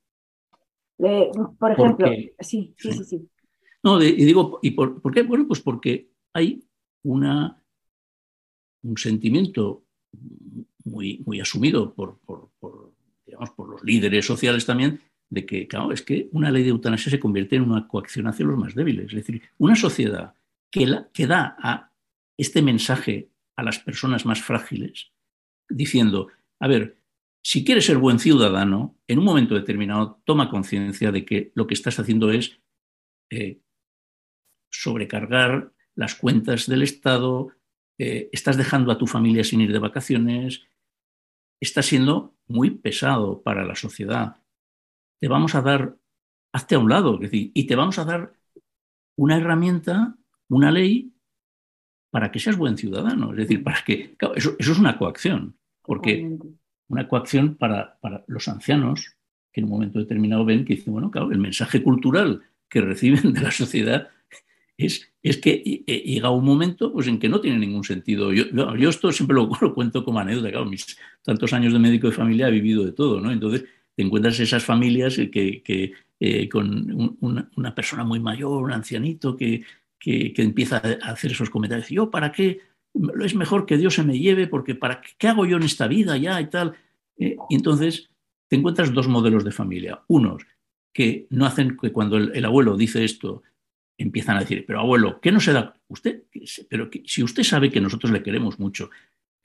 por 0.97 1.73
ejemplo, 1.73 2.09
sí, 2.41 2.75
sí, 2.77 2.93
sí, 2.93 3.05
sí. 3.05 3.29
No, 3.83 4.03
y 4.03 4.25
digo, 4.25 4.59
¿y 4.63 4.73
por, 4.73 5.01
qué? 5.13 5.23
Bueno, 5.23 5.47
pues 5.47 5.61
porque 5.61 6.11
hay 6.33 6.65
una, 7.05 7.63
un 8.83 8.99
sentimiento 8.99 9.85
muy, 10.85 11.23
muy 11.25 11.41
asumido 11.41 11.95
por, 11.95 12.19
por, 12.19 12.51
digamos, 13.25 13.51
por 13.51 13.69
los 13.69 13.85
líderes 13.85 14.27
sociales 14.27 14.67
también, 14.67 15.01
de 15.31 15.47
que, 15.47 15.69
claro, 15.69 15.93
es 15.93 16.03
que 16.03 16.29
una 16.33 16.51
ley 16.51 16.65
de 16.65 16.71
eutanasia 16.71 17.11
se 17.11 17.21
convierte 17.21 17.57
en 17.57 17.63
una 17.63 17.87
coacción 17.87 18.27
hacia 18.27 18.47
los 18.47 18.59
más 18.59 18.75
débiles. 18.75 19.07
Es 19.07 19.15
decir, 19.15 19.43
una 19.59 19.77
sociedad 19.77 20.35
que, 20.71 20.87
la, 20.87 21.09
que 21.13 21.27
da 21.27 21.57
a 21.61 21.93
este 22.37 22.63
mensaje 22.63 23.31
a 23.57 23.63
las 23.63 23.79
personas 23.79 24.27
más 24.27 24.43
frágiles, 24.43 25.13
diciendo, 25.69 26.29
a 26.61 26.69
ver, 26.69 27.01
si 27.43 27.65
quieres 27.65 27.87
ser 27.87 27.99
buen 27.99 28.19
ciudadano, 28.19 28.99
en 29.07 29.19
un 29.19 29.25
momento 29.25 29.55
determinado 29.55 30.21
toma 30.25 30.51
conciencia 30.51 31.13
de 31.13 31.25
que 31.25 31.53
lo 31.55 31.67
que 31.67 31.75
estás 31.75 31.99
haciendo 31.99 32.31
es 32.31 32.61
eh, 33.31 33.61
sobrecargar 34.71 35.73
las 35.95 36.15
cuentas 36.15 36.67
del 36.67 36.83
Estado, 36.83 37.53
eh, 37.99 38.29
estás 38.33 38.57
dejando 38.57 38.93
a 38.93 38.99
tu 38.99 39.07
familia 39.07 39.45
sin 39.45 39.61
ir 39.61 39.73
de 39.73 39.79
vacaciones, 39.79 40.67
está 41.61 41.83
siendo 41.83 42.37
muy 42.47 42.71
pesado 42.71 43.43
para 43.43 43.65
la 43.65 43.75
sociedad. 43.75 44.43
Te 45.21 45.29
vamos 45.29 45.55
a 45.55 45.63
dar, 45.63 45.97
hazte 46.53 46.75
a 46.75 46.79
un 46.79 46.91
lado, 46.91 47.17
decir, 47.17 47.53
y 47.55 47.67
te 47.67 47.77
vamos 47.77 47.99
a 47.99 48.05
dar 48.05 48.35
una 49.17 49.39
herramienta, 49.39 50.19
una 50.49 50.71
ley, 50.71 51.16
para 52.11 52.31
que 52.31 52.39
seas 52.39 52.57
buen 52.57 52.77
ciudadano. 52.77 53.33
Es 53.33 53.39
decir, 53.39 53.63
para 53.63 53.83
que. 53.85 54.17
eso, 54.35 54.57
eso, 54.59 54.73
es 54.73 54.79
una 54.79 54.99
coacción, 54.99 55.57
porque 55.83 56.39
una 56.89 57.09
coacción 57.09 57.57
para, 57.57 57.99
para, 58.01 58.25
los 58.27 58.49
ancianos 58.49 59.17
que 59.53 59.61
en 59.61 59.65
un 59.65 59.71
momento 59.71 59.99
determinado 59.99 60.45
ven 60.45 60.65
que 60.65 60.77
dicen, 60.77 60.93
bueno, 60.93 61.11
claro, 61.11 61.33
el 61.33 61.39
mensaje 61.39 61.83
cultural 61.83 62.43
que 62.69 62.81
reciben 62.81 63.33
de 63.33 63.41
la 63.41 63.51
sociedad 63.51 64.09
es, 64.77 65.11
es 65.23 65.39
que 65.39 65.57
llega 65.87 66.31
un 66.31 66.45
momento 66.45 66.93
pues, 66.93 67.07
en 67.07 67.19
que 67.19 67.29
no 67.29 67.41
tiene 67.41 67.59
ningún 67.59 67.85
sentido. 67.85 68.33
Yo, 68.33 68.45
yo 68.77 68.89
esto 68.89 69.11
siempre 69.13 69.35
lo, 69.35 69.51
lo, 69.61 69.75
cuento 69.75 70.05
como 70.05 70.21
anécdota, 70.21 70.51
claro, 70.51 70.67
mis 70.67 70.99
tantos 71.23 71.53
años 71.53 71.73
de 71.73 71.79
médico 71.79 72.09
de 72.09 72.13
familia 72.13 72.49
he 72.49 72.53
vivido 72.53 72.85
de 72.85 72.93
todo, 72.93 73.21
¿no? 73.21 73.33
Entonces 73.33 73.65
te 73.95 74.03
encuentras 74.03 74.39
esas 74.39 74.63
familias 74.63 75.17
que, 75.33 75.63
que 75.63 75.93
eh, 76.21 76.49
con 76.49 76.69
un, 76.93 77.17
una, 77.21 77.51
una, 77.57 77.75
persona 77.75 78.05
muy 78.05 78.21
mayor, 78.21 78.63
un 78.63 78.73
ancianito 78.73 79.37
que, 79.37 79.65
que, 79.99 80.33
que, 80.33 80.43
empieza 80.43 80.83
a 81.03 81.11
hacer 81.11 81.33
esos 81.33 81.51
comentarios. 81.51 81.89
Yo, 81.89 82.11
¿para 82.11 82.33
qué? 82.33 82.61
Es 83.23 83.35
mejor 83.35 83.67
que 83.67 83.77
Dios 83.77 83.95
se 83.95 84.03
me 84.03 84.19
lleve 84.19 84.47
porque 84.47 84.75
¿para 84.75 85.01
qué, 85.01 85.11
qué 85.19 85.29
hago 85.29 85.47
yo 85.47 85.57
en 85.57 85.65
esta 85.65 85.87
vida 85.87 86.17
ya 86.17 86.41
y 86.41 86.49
tal? 86.49 86.75
Eh, 87.19 87.37
y 87.49 87.55
entonces 87.55 88.11
te 88.49 88.57
encuentras 88.57 88.93
dos 88.93 89.09
modelos 89.09 89.45
de 89.45 89.53
familia. 89.53 90.03
Unos 90.09 90.47
que 90.93 91.27
no 91.31 91.45
hacen 91.47 91.77
que 91.77 91.93
cuando 91.93 92.17
el, 92.17 92.33
el 92.35 92.45
abuelo 92.45 92.77
dice 92.77 93.05
esto, 93.05 93.43
empiezan 93.99 94.37
a 94.37 94.41
decir, 94.41 94.65
pero 94.67 94.81
abuelo, 94.81 95.21
¿qué 95.21 95.33
no 95.33 95.41
se 95.41 95.53
da? 95.53 95.75
Usted, 95.89 96.25
pero 96.69 96.91
que, 96.91 97.03
si 97.07 97.23
usted 97.23 97.43
sabe 97.43 97.71
que 97.71 97.81
nosotros 97.81 98.13
le 98.13 98.23
queremos 98.23 98.59
mucho, 98.59 98.91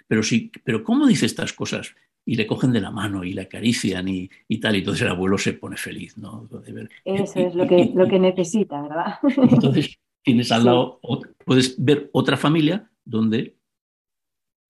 pero 0.08 0.24
sí, 0.24 0.52
pero 0.64 0.84
¿cómo 0.84 1.08
dice 1.08 1.26
estas 1.26 1.54
cosas? 1.54 1.96
Y 2.26 2.36
le 2.36 2.46
cogen 2.46 2.72
de 2.72 2.82
la 2.82 2.92
mano 2.92 3.24
y 3.24 3.34
le 3.34 3.42
acarician 3.42 4.08
y, 4.08 4.30
y 4.48 4.60
tal, 4.60 4.76
y 4.76 4.80
entonces 4.80 5.04
el 5.04 5.10
abuelo 5.10 5.38
se 5.38 5.54
pone 5.54 5.78
feliz, 5.78 6.18
¿no? 6.18 6.48
Ver, 6.68 6.90
Eso 7.06 7.40
es 7.40 7.56
lo 7.56 7.68
que, 7.68 7.92
lo 7.96 8.08
que 8.08 8.20
necesita, 8.20 8.82
¿verdad? 8.82 9.16
Entonces 9.38 9.98
tienes 10.24 10.52
al 10.52 10.66
lado, 10.66 11.00
puedes 11.46 11.84
ver 11.84 12.10
otra 12.14 12.38
familia 12.38 12.90
donde 13.04 13.58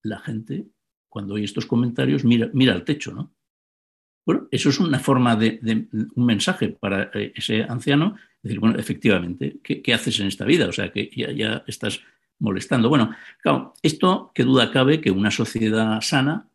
la 0.03 0.19
gente, 0.19 0.67
cuando 1.09 1.35
oye 1.35 1.45
estos 1.45 1.65
comentarios, 1.65 2.23
mira, 2.23 2.49
mira 2.53 2.73
al 2.73 2.83
techo, 2.83 3.11
¿no? 3.11 3.33
Bueno, 4.25 4.47
eso 4.51 4.69
es 4.69 4.79
una 4.79 4.99
forma 4.99 5.35
de, 5.35 5.59
de 5.61 5.87
un 6.15 6.25
mensaje 6.25 6.69
para 6.69 7.09
eh, 7.13 7.33
ese 7.35 7.63
anciano 7.63 8.15
decir, 8.41 8.59
bueno, 8.59 8.77
efectivamente, 8.77 9.59
¿qué, 9.63 9.81
¿qué, 9.81 9.93
haces 9.93 10.19
en 10.19 10.27
esta 10.27 10.45
vida? 10.45 10.67
O 10.67 10.71
sea, 10.71 10.91
que 10.91 11.09
ya, 11.15 11.31
ya 11.31 11.63
estás 11.67 12.01
molestando. 12.39 12.89
Bueno, 12.89 13.11
claro, 13.41 13.73
esto, 13.81 14.31
qué 14.33 14.43
duda 14.43 14.71
cabe 14.71 15.01
que 15.01 15.11
una 15.11 15.31
sociedad 15.31 15.99
sana 16.01 16.47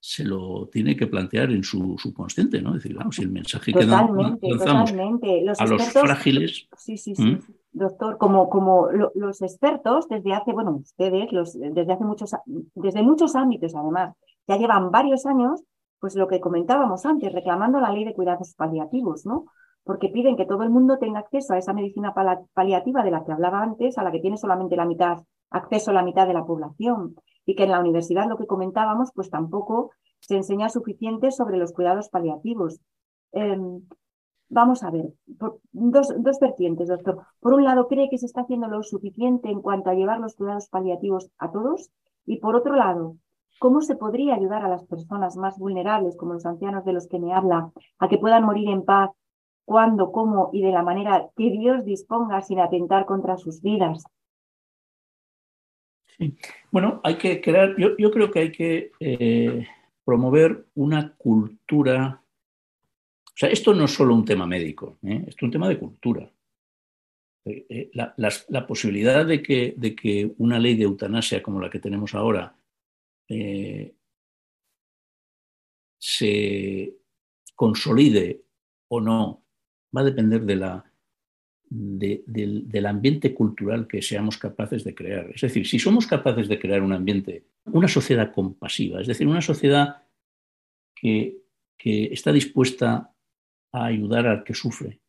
se 0.00 0.24
lo 0.24 0.68
tiene 0.70 0.96
que 0.96 1.06
plantear 1.06 1.50
en 1.50 1.64
su 1.64 1.96
subconsciente, 1.98 2.62
¿no? 2.62 2.70
Es 2.70 2.82
decir, 2.82 2.94
claro, 2.94 3.10
si 3.10 3.22
el 3.22 3.30
mensaje 3.30 3.72
totalmente, 3.72 4.46
que 4.46 4.54
lanzamos 4.54 4.90
totalmente. 4.90 5.42
Los 5.44 5.60
a 5.60 5.66
los 5.66 5.82
frágiles... 5.92 6.68
Sí, 6.76 6.96
sí, 6.96 7.14
sí. 7.16 7.38
Doctor, 7.76 8.16
como, 8.16 8.48
como 8.48 8.90
lo, 8.90 9.12
los 9.14 9.42
expertos 9.42 10.08
desde 10.08 10.32
hace, 10.32 10.52
bueno, 10.52 10.76
ustedes, 10.76 11.30
los, 11.30 11.52
desde 11.52 11.92
hace 11.92 12.04
muchos, 12.04 12.34
desde 12.74 13.02
muchos 13.02 13.36
ámbitos 13.36 13.74
además, 13.74 14.14
ya 14.48 14.56
llevan 14.56 14.90
varios 14.90 15.26
años, 15.26 15.62
pues 16.00 16.14
lo 16.14 16.26
que 16.26 16.40
comentábamos 16.40 17.04
antes, 17.04 17.32
reclamando 17.32 17.78
la 17.78 17.92
ley 17.92 18.04
de 18.04 18.14
cuidados 18.14 18.54
paliativos, 18.54 19.26
¿no? 19.26 19.44
porque 19.86 20.08
piden 20.08 20.36
que 20.36 20.46
todo 20.46 20.64
el 20.64 20.70
mundo 20.70 20.98
tenga 20.98 21.20
acceso 21.20 21.52
a 21.52 21.58
esa 21.58 21.72
medicina 21.72 22.12
paliativa 22.54 23.04
de 23.04 23.12
la 23.12 23.24
que 23.24 23.30
hablaba 23.30 23.62
antes, 23.62 23.96
a 23.96 24.02
la 24.02 24.10
que 24.10 24.18
tiene 24.18 24.36
solamente 24.36 24.74
la 24.74 24.84
mitad, 24.84 25.18
acceso 25.50 25.92
a 25.92 25.94
la 25.94 26.02
mitad 26.02 26.26
de 26.26 26.34
la 26.34 26.44
población, 26.44 27.14
y 27.44 27.54
que 27.54 27.64
en 27.64 27.70
la 27.70 27.78
universidad, 27.78 28.26
lo 28.26 28.36
que 28.36 28.48
comentábamos, 28.48 29.12
pues 29.14 29.30
tampoco 29.30 29.92
se 30.18 30.34
enseña 30.34 30.70
suficiente 30.70 31.30
sobre 31.30 31.56
los 31.56 31.72
cuidados 31.72 32.08
paliativos. 32.08 32.80
Eh, 33.30 33.56
vamos 34.48 34.82
a 34.82 34.90
ver, 34.90 35.12
por, 35.38 35.60
dos, 35.72 36.12
dos 36.18 36.38
vertientes, 36.40 36.88
doctor. 36.88 37.22
Por 37.40 37.54
un 37.54 37.64
lado, 37.64 37.88
¿cree 37.88 38.08
que 38.10 38.18
se 38.18 38.26
está 38.26 38.42
haciendo 38.42 38.68
lo 38.68 38.82
suficiente 38.82 39.50
en 39.50 39.62
cuanto 39.62 39.90
a 39.90 39.94
llevar 39.94 40.20
los 40.20 40.34
cuidados 40.34 40.68
paliativos 40.68 41.30
a 41.38 41.50
todos? 41.50 41.90
Y 42.24 42.38
por 42.38 42.56
otro 42.56 42.74
lado, 42.74 43.16
¿Cómo 43.58 43.80
se 43.80 43.96
podría 43.96 44.34
ayudar 44.34 44.64
a 44.64 44.68
las 44.68 44.84
personas 44.84 45.36
más 45.36 45.58
vulnerables, 45.58 46.16
como 46.16 46.34
los 46.34 46.44
ancianos 46.44 46.84
de 46.84 46.92
los 46.92 47.08
que 47.08 47.18
me 47.18 47.32
habla, 47.32 47.72
a 47.98 48.08
que 48.08 48.18
puedan 48.18 48.44
morir 48.44 48.68
en 48.68 48.84
paz 48.84 49.10
cuándo, 49.64 50.12
cómo 50.12 50.50
y 50.52 50.62
de 50.62 50.72
la 50.72 50.82
manera 50.82 51.28
que 51.36 51.50
Dios 51.50 51.84
disponga 51.84 52.42
sin 52.42 52.60
atentar 52.60 53.06
contra 53.06 53.36
sus 53.38 53.62
vidas. 53.62 54.04
Bueno, 56.70 57.00
hay 57.02 57.16
que 57.16 57.40
crear, 57.40 57.76
yo, 57.76 57.96
yo 57.98 58.10
creo 58.10 58.30
que 58.30 58.38
hay 58.38 58.52
que 58.52 58.90
eh, 59.00 59.66
promover 60.04 60.66
una 60.74 61.14
cultura. 61.16 62.22
O 63.36 63.38
sea, 63.38 63.50
esto 63.50 63.74
no 63.74 63.84
es 63.84 63.90
solo 63.90 64.14
un 64.14 64.24
tema 64.24 64.46
médico, 64.46 64.98
¿eh? 65.02 65.24
esto 65.26 65.36
es 65.36 65.42
un 65.42 65.50
tema 65.50 65.68
de 65.68 65.78
cultura. 65.78 66.32
Eh, 67.44 67.90
la, 67.92 68.14
la, 68.16 68.66
posibilidad 68.66 69.26
de 69.26 69.42
que, 69.42 69.74
de 69.76 69.94
que, 69.94 70.32
una 70.38 70.58
ley 70.58 70.74
de 70.74 70.84
eutanasia 70.84 71.42
como 71.42 71.60
la 71.60 71.68
que 71.68 71.78
tenemos 71.78 72.14
ahora 72.14 72.56
eh, 73.28 73.94
se 75.98 76.96
consolide 77.54 78.42
o 78.88 79.02
no 79.02 79.44
va 79.94 80.00
a 80.00 80.04
depender 80.04 80.40
de 80.46 80.56
la, 80.56 80.92
de, 81.68 82.24
de, 82.26 82.62
del 82.64 82.86
ambiente 82.86 83.34
cultural 83.34 83.86
que 83.86 84.00
seamos 84.00 84.38
capaces 84.38 84.82
de 84.82 84.94
crear. 84.94 85.30
Es 85.34 85.42
decir, 85.42 85.66
si 85.66 85.78
somos 85.78 86.06
capaces 86.06 86.48
de 86.48 86.58
crear 86.58 86.80
un 86.80 86.94
ambiente, 86.94 87.44
una 87.66 87.86
sociedad 87.86 88.32
compasiva, 88.32 89.02
es 89.02 89.06
decir, 89.06 89.26
una 89.26 89.42
sociedad 89.42 90.04
que, 90.94 91.42
que 91.76 92.06
está 92.06 92.32
dispuesta 92.32 93.12
a 93.76 93.86
ayudar 93.86 94.26
al 94.26 94.42
que 94.42 94.54
sufre, 94.54 95.00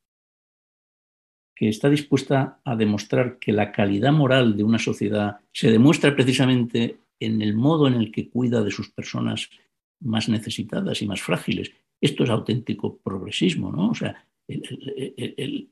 que 1.56 1.70
está 1.70 1.90
dispuesta 1.90 2.60
a 2.64 2.76
demostrar 2.76 3.40
que 3.40 3.52
la 3.52 3.72
calidad 3.72 4.12
moral 4.12 4.58
de 4.58 4.64
una 4.64 4.78
sociedad 4.78 5.40
se 5.54 5.72
demuestra 5.72 6.16
precisamente 6.16 7.00
en 7.20 7.42
el 7.42 7.56
modo 7.56 7.88
en 7.88 7.96
el 7.96 8.12
que 8.12 8.30
cuida 8.30 8.62
de 8.62 8.72
sus 8.72 8.92
personas 8.92 9.50
más 10.02 10.30
necesitadas 10.30 11.02
y 11.02 11.08
más 11.08 11.22
frágiles. 11.22 11.72
Esto 12.00 12.24
es 12.24 12.30
auténtico 12.30 12.98
progresismo, 12.98 13.72
¿no? 13.72 13.90
O 13.90 13.96
sea, 13.96 14.28
el, 14.48 15.70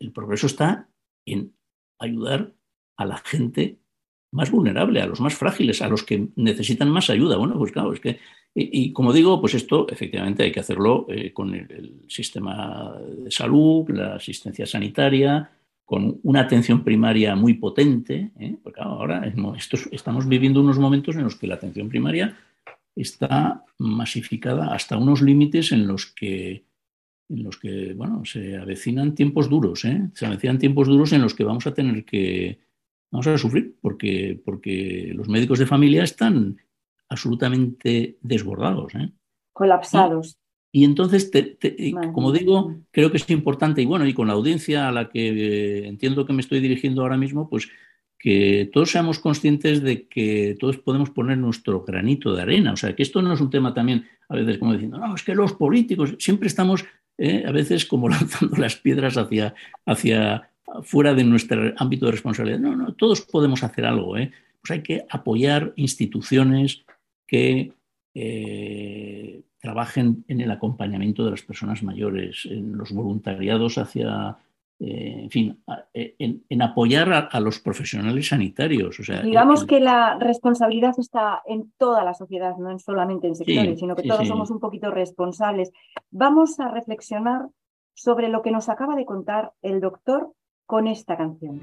el, 0.00 0.12
progreso 0.12 0.46
está 0.46 0.88
en 1.24 1.54
ayudar 2.00 2.52
a 2.96 3.04
la 3.04 3.18
gente 3.18 3.78
más 4.30 4.50
vulnerable, 4.50 5.00
a 5.00 5.06
los 5.06 5.20
más 5.20 5.34
frágiles, 5.34 5.80
a 5.82 5.88
los 5.88 6.02
que 6.02 6.28
necesitan 6.36 6.90
más 6.90 7.10
ayuda. 7.10 7.36
Bueno, 7.36 7.56
pues 7.58 7.72
claro, 7.72 7.92
es 7.92 8.00
que, 8.00 8.18
y, 8.54 8.92
como 8.92 9.12
digo, 9.12 9.40
pues 9.40 9.54
esto 9.54 9.86
efectivamente 9.88 10.42
hay 10.42 10.52
que 10.52 10.60
hacerlo 10.60 11.06
eh, 11.08 11.32
con 11.32 11.54
el, 11.54 12.02
sistema 12.08 12.94
de 13.24 13.30
salud, 13.30 13.88
la 13.90 14.16
asistencia 14.16 14.66
sanitaria, 14.66 15.50
con 15.84 16.20
una 16.22 16.40
atención 16.40 16.84
primaria 16.84 17.34
muy 17.36 17.54
potente, 17.54 18.32
¿eh? 18.38 18.56
porque 18.62 18.80
ahora 18.80 19.32
esto, 19.56 19.78
estamos 19.90 20.28
viviendo 20.28 20.60
unos 20.60 20.78
momentos 20.78 21.16
en 21.16 21.24
los 21.24 21.36
que 21.36 21.46
la 21.46 21.54
atención 21.54 21.88
primaria 21.88 22.36
está 22.94 23.64
masificada 23.78 24.74
hasta 24.74 24.98
unos 24.98 25.22
límites 25.22 25.72
en 25.72 25.86
los 25.86 26.06
que 26.06 26.64
en 27.30 27.44
los 27.44 27.58
que, 27.58 27.92
bueno, 27.92 28.24
se 28.24 28.56
avecinan 28.56 29.14
tiempos 29.14 29.50
duros, 29.50 29.84
¿eh? 29.84 30.08
Se 30.14 30.24
avecinan 30.24 30.58
tiempos 30.58 30.88
duros 30.88 31.12
en 31.12 31.20
los 31.20 31.34
que 31.34 31.44
vamos 31.44 31.66
a 31.66 31.74
tener 31.74 32.04
que, 32.06 32.58
vamos 33.10 33.26
a 33.26 33.38
sufrir, 33.38 33.76
porque, 33.80 34.40
porque 34.44 35.12
los 35.14 35.28
médicos 35.28 35.58
de 35.58 35.66
familia 35.66 36.04
están 36.04 36.58
absolutamente 37.08 38.18
desbordados, 38.20 38.94
¿eh? 38.94 39.10
Colapsados. 39.52 40.36
Y, 40.72 40.82
y 40.82 40.84
entonces, 40.84 41.30
te, 41.30 41.42
te, 41.42 41.94
como 42.12 42.32
digo, 42.32 42.74
creo 42.90 43.10
que 43.10 43.16
es 43.16 43.28
importante, 43.30 43.82
y 43.82 43.86
bueno, 43.86 44.06
y 44.06 44.14
con 44.14 44.28
la 44.28 44.34
audiencia 44.34 44.88
a 44.88 44.92
la 44.92 45.08
que 45.08 45.28
eh, 45.28 45.88
entiendo 45.88 46.26
que 46.26 46.32
me 46.32 46.42
estoy 46.42 46.60
dirigiendo 46.60 47.02
ahora 47.02 47.16
mismo, 47.16 47.48
pues 47.48 47.68
que 48.18 48.68
todos 48.72 48.90
seamos 48.90 49.20
conscientes 49.20 49.82
de 49.82 50.08
que 50.08 50.56
todos 50.58 50.78
podemos 50.78 51.10
poner 51.10 51.38
nuestro 51.38 51.84
granito 51.84 52.34
de 52.34 52.42
arena. 52.42 52.72
O 52.72 52.76
sea, 52.76 52.94
que 52.96 53.04
esto 53.04 53.22
no 53.22 53.32
es 53.32 53.40
un 53.40 53.50
tema 53.50 53.72
también, 53.72 54.06
a 54.28 54.34
veces 54.34 54.58
como 54.58 54.72
diciendo, 54.72 54.98
no, 54.98 55.14
es 55.14 55.22
que 55.22 55.34
los 55.34 55.52
políticos 55.52 56.16
siempre 56.18 56.48
estamos 56.48 56.84
¿eh? 57.16 57.44
a 57.46 57.52
veces 57.52 57.84
como 57.84 58.08
lanzando 58.08 58.56
las 58.56 58.76
piedras 58.76 59.16
hacia, 59.16 59.54
hacia 59.86 60.50
fuera 60.82 61.14
de 61.14 61.24
nuestro 61.24 61.72
ámbito 61.76 62.06
de 62.06 62.12
responsabilidad. 62.12 62.58
No, 62.58 62.76
no, 62.76 62.94
todos 62.94 63.22
podemos 63.22 63.62
hacer 63.62 63.84
algo. 63.84 64.16
¿eh? 64.16 64.30
Pues 64.60 64.70
hay 64.70 64.82
que 64.82 65.04
apoyar 65.08 65.72
instituciones 65.76 66.84
que 67.26 67.72
eh, 68.14 69.42
trabajen 69.60 70.24
en 70.28 70.40
el 70.40 70.50
acompañamiento 70.50 71.24
de 71.24 71.32
las 71.32 71.42
personas 71.42 71.82
mayores, 71.82 72.46
en 72.50 72.76
los 72.76 72.92
voluntariados 72.92 73.78
hacia 73.78 74.38
eh, 74.80 75.22
en 75.24 75.30
fin, 75.30 75.64
en, 75.92 76.44
en 76.48 76.62
apoyar 76.62 77.12
a, 77.12 77.18
a, 77.18 77.40
los 77.40 77.58
profesionales 77.58 78.28
sanitarios. 78.28 79.00
O 79.00 79.02
sea, 79.02 79.22
Digamos 79.22 79.62
el, 79.62 79.66
que 79.66 79.80
la 79.80 80.16
responsabilidad 80.20 80.94
está 80.98 81.42
en 81.46 81.72
toda 81.78 82.04
la 82.04 82.14
sociedad, 82.14 82.56
no 82.58 82.70
en 82.70 82.78
solamente 82.78 83.26
en 83.26 83.34
sectores, 83.34 83.74
sí, 83.74 83.80
sino 83.80 83.96
que 83.96 84.02
sí, 84.02 84.08
todos 84.08 84.22
sí. 84.22 84.28
somos 84.28 84.50
un 84.50 84.60
poquito 84.60 84.92
responsables. 84.92 85.72
Vamos 86.12 86.60
a 86.60 86.68
reflexionar 86.68 87.48
sobre 87.94 88.28
lo 88.28 88.40
que 88.40 88.52
nos 88.52 88.68
acaba 88.68 88.94
de 88.94 89.04
contar 89.04 89.52
el 89.62 89.80
doctor 89.80 90.32
con 90.68 90.86
esta 90.86 91.16
canción. 91.16 91.62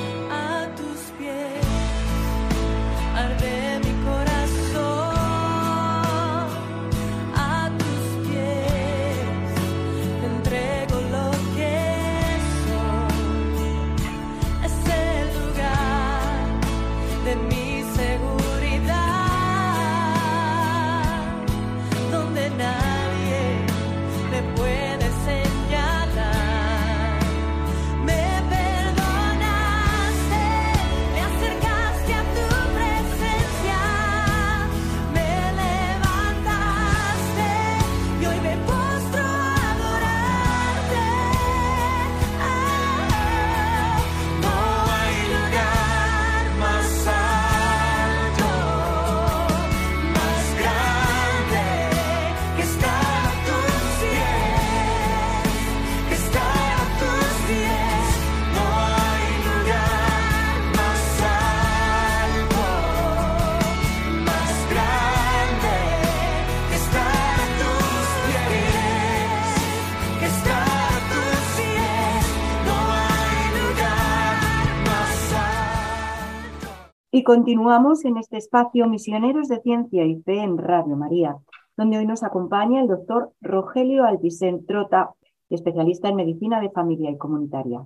Y 77.21 77.23
continuamos 77.23 78.03
en 78.03 78.17
este 78.17 78.37
espacio 78.37 78.87
Misioneros 78.87 79.47
de 79.47 79.61
Ciencia 79.61 80.03
y 80.05 80.19
Fe 80.23 80.39
en 80.39 80.57
Radio 80.57 80.95
María, 80.95 81.37
donde 81.77 81.99
hoy 81.99 82.07
nos 82.07 82.23
acompaña 82.23 82.81
el 82.81 82.87
doctor 82.87 83.31
Rogelio 83.41 84.05
Altisén 84.05 84.65
Trota, 84.65 85.11
especialista 85.51 86.09
en 86.09 86.15
medicina 86.15 86.59
de 86.59 86.71
familia 86.71 87.11
y 87.11 87.19
comunitaria. 87.19 87.85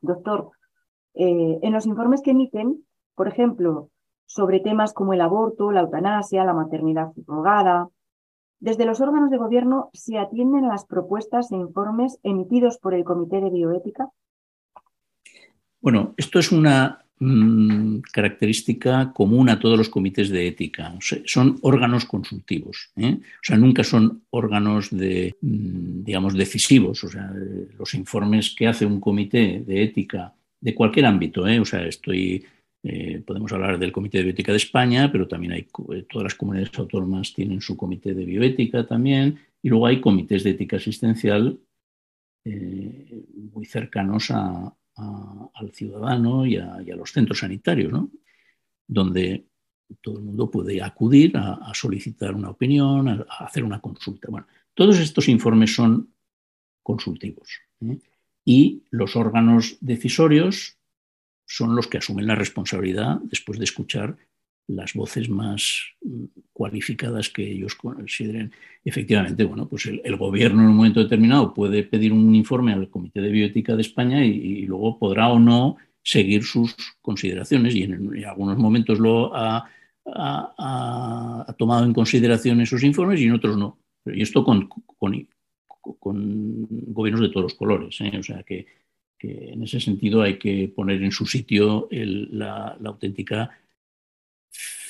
Doctor, 0.00 0.50
eh, 1.14 1.60
en 1.62 1.72
los 1.72 1.86
informes 1.86 2.22
que 2.22 2.32
emiten, 2.32 2.84
por 3.14 3.28
ejemplo, 3.28 3.90
sobre 4.26 4.58
temas 4.58 4.92
como 4.94 5.12
el 5.12 5.20
aborto, 5.20 5.70
la 5.70 5.82
eutanasia, 5.82 6.44
la 6.44 6.54
maternidad 6.54 7.12
subrogada, 7.12 7.88
desde 8.58 8.84
los 8.84 9.00
órganos 9.00 9.30
de 9.30 9.38
gobierno 9.38 9.90
se 9.92 10.18
atienden 10.18 10.66
las 10.66 10.86
propuestas 10.86 11.52
e 11.52 11.54
informes 11.54 12.18
emitidos 12.24 12.78
por 12.78 12.94
el 12.94 13.04
Comité 13.04 13.40
de 13.40 13.50
Bioética. 13.50 14.10
Bueno, 15.80 16.14
esto 16.16 16.40
es 16.40 16.50
una 16.50 17.03
Mm, 17.20 18.00
característica 18.12 19.12
común 19.12 19.48
a 19.48 19.60
todos 19.60 19.78
los 19.78 19.88
comités 19.88 20.30
de 20.30 20.48
ética. 20.48 20.94
son 21.26 21.58
órganos 21.62 22.06
consultivos. 22.06 22.90
¿eh? 22.96 23.18
O 23.20 23.40
sea, 23.42 23.56
nunca 23.56 23.84
son 23.84 24.24
órganos 24.30 24.90
de, 24.90 25.36
mm, 25.40 26.02
digamos, 26.04 26.34
decisivos. 26.34 27.04
O 27.04 27.08
sea, 27.08 27.32
los 27.78 27.94
informes 27.94 28.54
que 28.54 28.66
hace 28.66 28.84
un 28.84 29.00
comité 29.00 29.62
de 29.64 29.84
ética 29.84 30.34
de 30.60 30.74
cualquier 30.74 31.06
ámbito, 31.06 31.46
¿eh? 31.46 31.60
o 31.60 31.64
sea, 31.64 31.86
estoy, 31.86 32.44
eh, 32.82 33.22
podemos 33.24 33.52
hablar 33.52 33.78
del 33.78 33.92
Comité 33.92 34.18
de 34.18 34.24
Bioética 34.24 34.52
de 34.52 34.58
España, 34.58 35.12
pero 35.12 35.28
también 35.28 35.52
hay 35.52 35.66
todas 36.08 36.24
las 36.24 36.34
comunidades 36.34 36.76
autónomas 36.78 37.32
tienen 37.32 37.60
su 37.60 37.76
comité 37.76 38.14
de 38.14 38.24
bioética 38.24 38.86
también, 38.86 39.38
y 39.62 39.68
luego 39.68 39.86
hay 39.86 40.00
comités 40.00 40.42
de 40.42 40.50
ética 40.50 40.76
asistencial 40.76 41.58
muy 42.44 43.64
cercanos 43.64 44.30
a, 44.30 44.74
al 44.96 45.72
ciudadano 45.72 46.46
y 46.46 46.56
a, 46.56 46.80
los 46.96 47.12
centros 47.12 47.40
sanitarios, 47.40 47.92
donde 48.86 49.46
todo 50.00 50.18
el 50.18 50.24
mundo 50.24 50.50
puede 50.50 50.82
acudir 50.82 51.36
a, 51.36 51.72
solicitar 51.74 52.34
una 52.34 52.50
opinión, 52.50 53.08
a, 53.08 53.44
hacer 53.44 53.64
una 53.64 53.80
consulta. 53.80 54.28
Bueno, 54.30 54.46
todos 54.74 54.98
estos 54.98 55.28
informes 55.28 55.74
son 55.74 56.14
consultivos 56.82 57.60
¿eh? 57.80 57.98
y 58.44 58.84
los 58.90 59.16
órganos 59.16 59.78
decisorios 59.80 60.78
son 61.46 61.74
los 61.74 61.86
que 61.86 61.98
asumen 61.98 62.26
la 62.26 62.34
responsabilidad 62.34 63.18
después 63.22 63.58
de 63.58 63.64
escuchar 63.64 64.16
las 64.66 64.94
voces 64.94 65.28
más 65.28 65.94
mm, 66.02 66.24
cualificadas 66.52 67.28
que 67.28 67.50
ellos 67.50 67.74
consideren. 67.74 68.52
Efectivamente, 68.84 69.44
bueno, 69.44 69.68
pues 69.68 69.86
el, 69.86 70.16
gobierno 70.16 70.62
en 70.62 70.68
un 70.68 70.76
momento 70.76 71.00
determinado 71.00 71.52
puede 71.52 71.82
pedir 71.82 72.12
un 72.12 72.34
informe 72.34 72.72
al 72.72 72.88
Comité 72.88 73.20
de 73.20 73.30
Bioética 73.30 73.76
de 73.76 73.82
España 73.82 74.24
y, 74.24 74.62
luego 74.66 74.98
podrá 74.98 75.28
o 75.28 75.38
no 75.38 75.76
seguir 76.02 76.44
sus 76.44 76.74
consideraciones 77.00 77.74
y 77.74 77.84
en, 77.84 78.24
algunos 78.24 78.58
momentos 78.58 78.98
lo 78.98 79.34
ha, 79.34 79.68
tomado 81.56 81.84
en 81.86 81.94
consideración 81.94 82.60
esos 82.60 82.82
informes 82.82 83.20
y 83.20 83.24
en 83.24 83.32
otros 83.32 83.56
no. 83.56 83.78
Y 84.06 84.22
esto 84.22 84.44
con, 84.44 84.68
con, 84.98 85.26
gobiernos 86.70 87.22
de 87.22 87.28
todos 87.30 87.44
los 87.44 87.54
colores. 87.54 87.98
¿eh? 88.00 88.12
O 88.18 88.22
sea 88.22 88.42
que, 88.42 88.66
en 89.20 89.62
ese 89.62 89.80
sentido 89.80 90.20
hay 90.20 90.38
que 90.38 90.70
poner 90.76 91.02
en 91.02 91.10
su 91.10 91.24
sitio 91.24 91.88
la 91.90 92.76
auténtica 92.84 93.50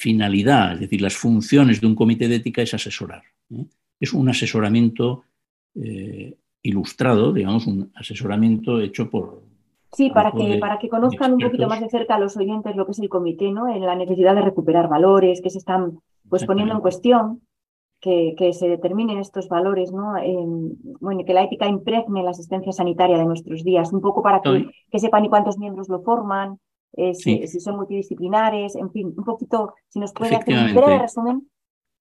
finalidad, 0.04 0.74
es 0.74 0.80
decir, 0.80 1.00
las 1.00 1.16
funciones 1.16 1.80
de 1.80 1.86
un 1.86 1.94
comité 1.94 2.28
de 2.28 2.36
ética 2.36 2.60
es 2.60 2.74
asesorar. 2.74 3.22
¿eh? 3.50 3.64
Es 3.98 4.12
un 4.12 4.28
asesoramiento 4.28 5.24
eh, 5.74 6.36
ilustrado, 6.60 7.32
digamos, 7.32 7.66
un 7.66 7.90
asesoramiento 7.94 8.80
hecho 8.80 9.08
por... 9.08 9.40
Sí, 9.92 10.10
para 10.10 10.30
que, 10.32 10.58
para 10.58 10.78
que 10.78 10.90
conozcan 10.90 11.32
un 11.32 11.38
poquito 11.38 11.68
más 11.68 11.80
de 11.80 11.88
cerca 11.88 12.16
a 12.16 12.18
los 12.18 12.36
oyentes 12.36 12.76
lo 12.76 12.84
que 12.84 12.92
es 12.92 12.98
el 12.98 13.08
comité, 13.08 13.50
¿no? 13.50 13.68
En 13.74 13.80
la 13.80 13.94
necesidad 13.94 14.34
de 14.34 14.42
recuperar 14.42 14.88
valores 14.88 15.40
que 15.40 15.50
se 15.50 15.58
están 15.58 16.00
pues 16.28 16.44
poniendo 16.44 16.74
en 16.74 16.80
cuestión, 16.80 17.40
que, 18.00 18.50
se 18.52 18.68
determinen 18.68 19.18
estos 19.18 19.48
valores, 19.48 19.90
¿no? 19.90 20.14
bueno, 21.00 21.24
que 21.24 21.32
la 21.32 21.44
ética 21.44 21.66
impregne 21.66 22.22
la 22.22 22.32
asistencia 22.32 22.72
sanitaria 22.72 23.16
de 23.16 23.24
nuestros 23.24 23.64
días, 23.64 23.92
un 23.92 24.02
poco 24.02 24.20
para 24.20 24.42
que, 24.42 24.68
que 24.90 24.98
sepan 24.98 25.22
ni 25.22 25.30
cuántos 25.30 25.56
miembros 25.58 25.88
lo 25.88 26.02
forman, 26.02 26.58
eh, 26.96 27.14
si, 27.14 27.46
son 27.60 27.76
multidisciplinares, 27.76 28.76
en 28.76 28.90
fin, 28.90 29.12
un 29.16 29.24
poquito, 29.24 29.74
si 29.88 29.98
nos 29.98 30.12
puede 30.12 30.36
hacer 30.36 30.54
un 30.54 30.74
breve 30.74 30.98
resumen. 30.98 31.48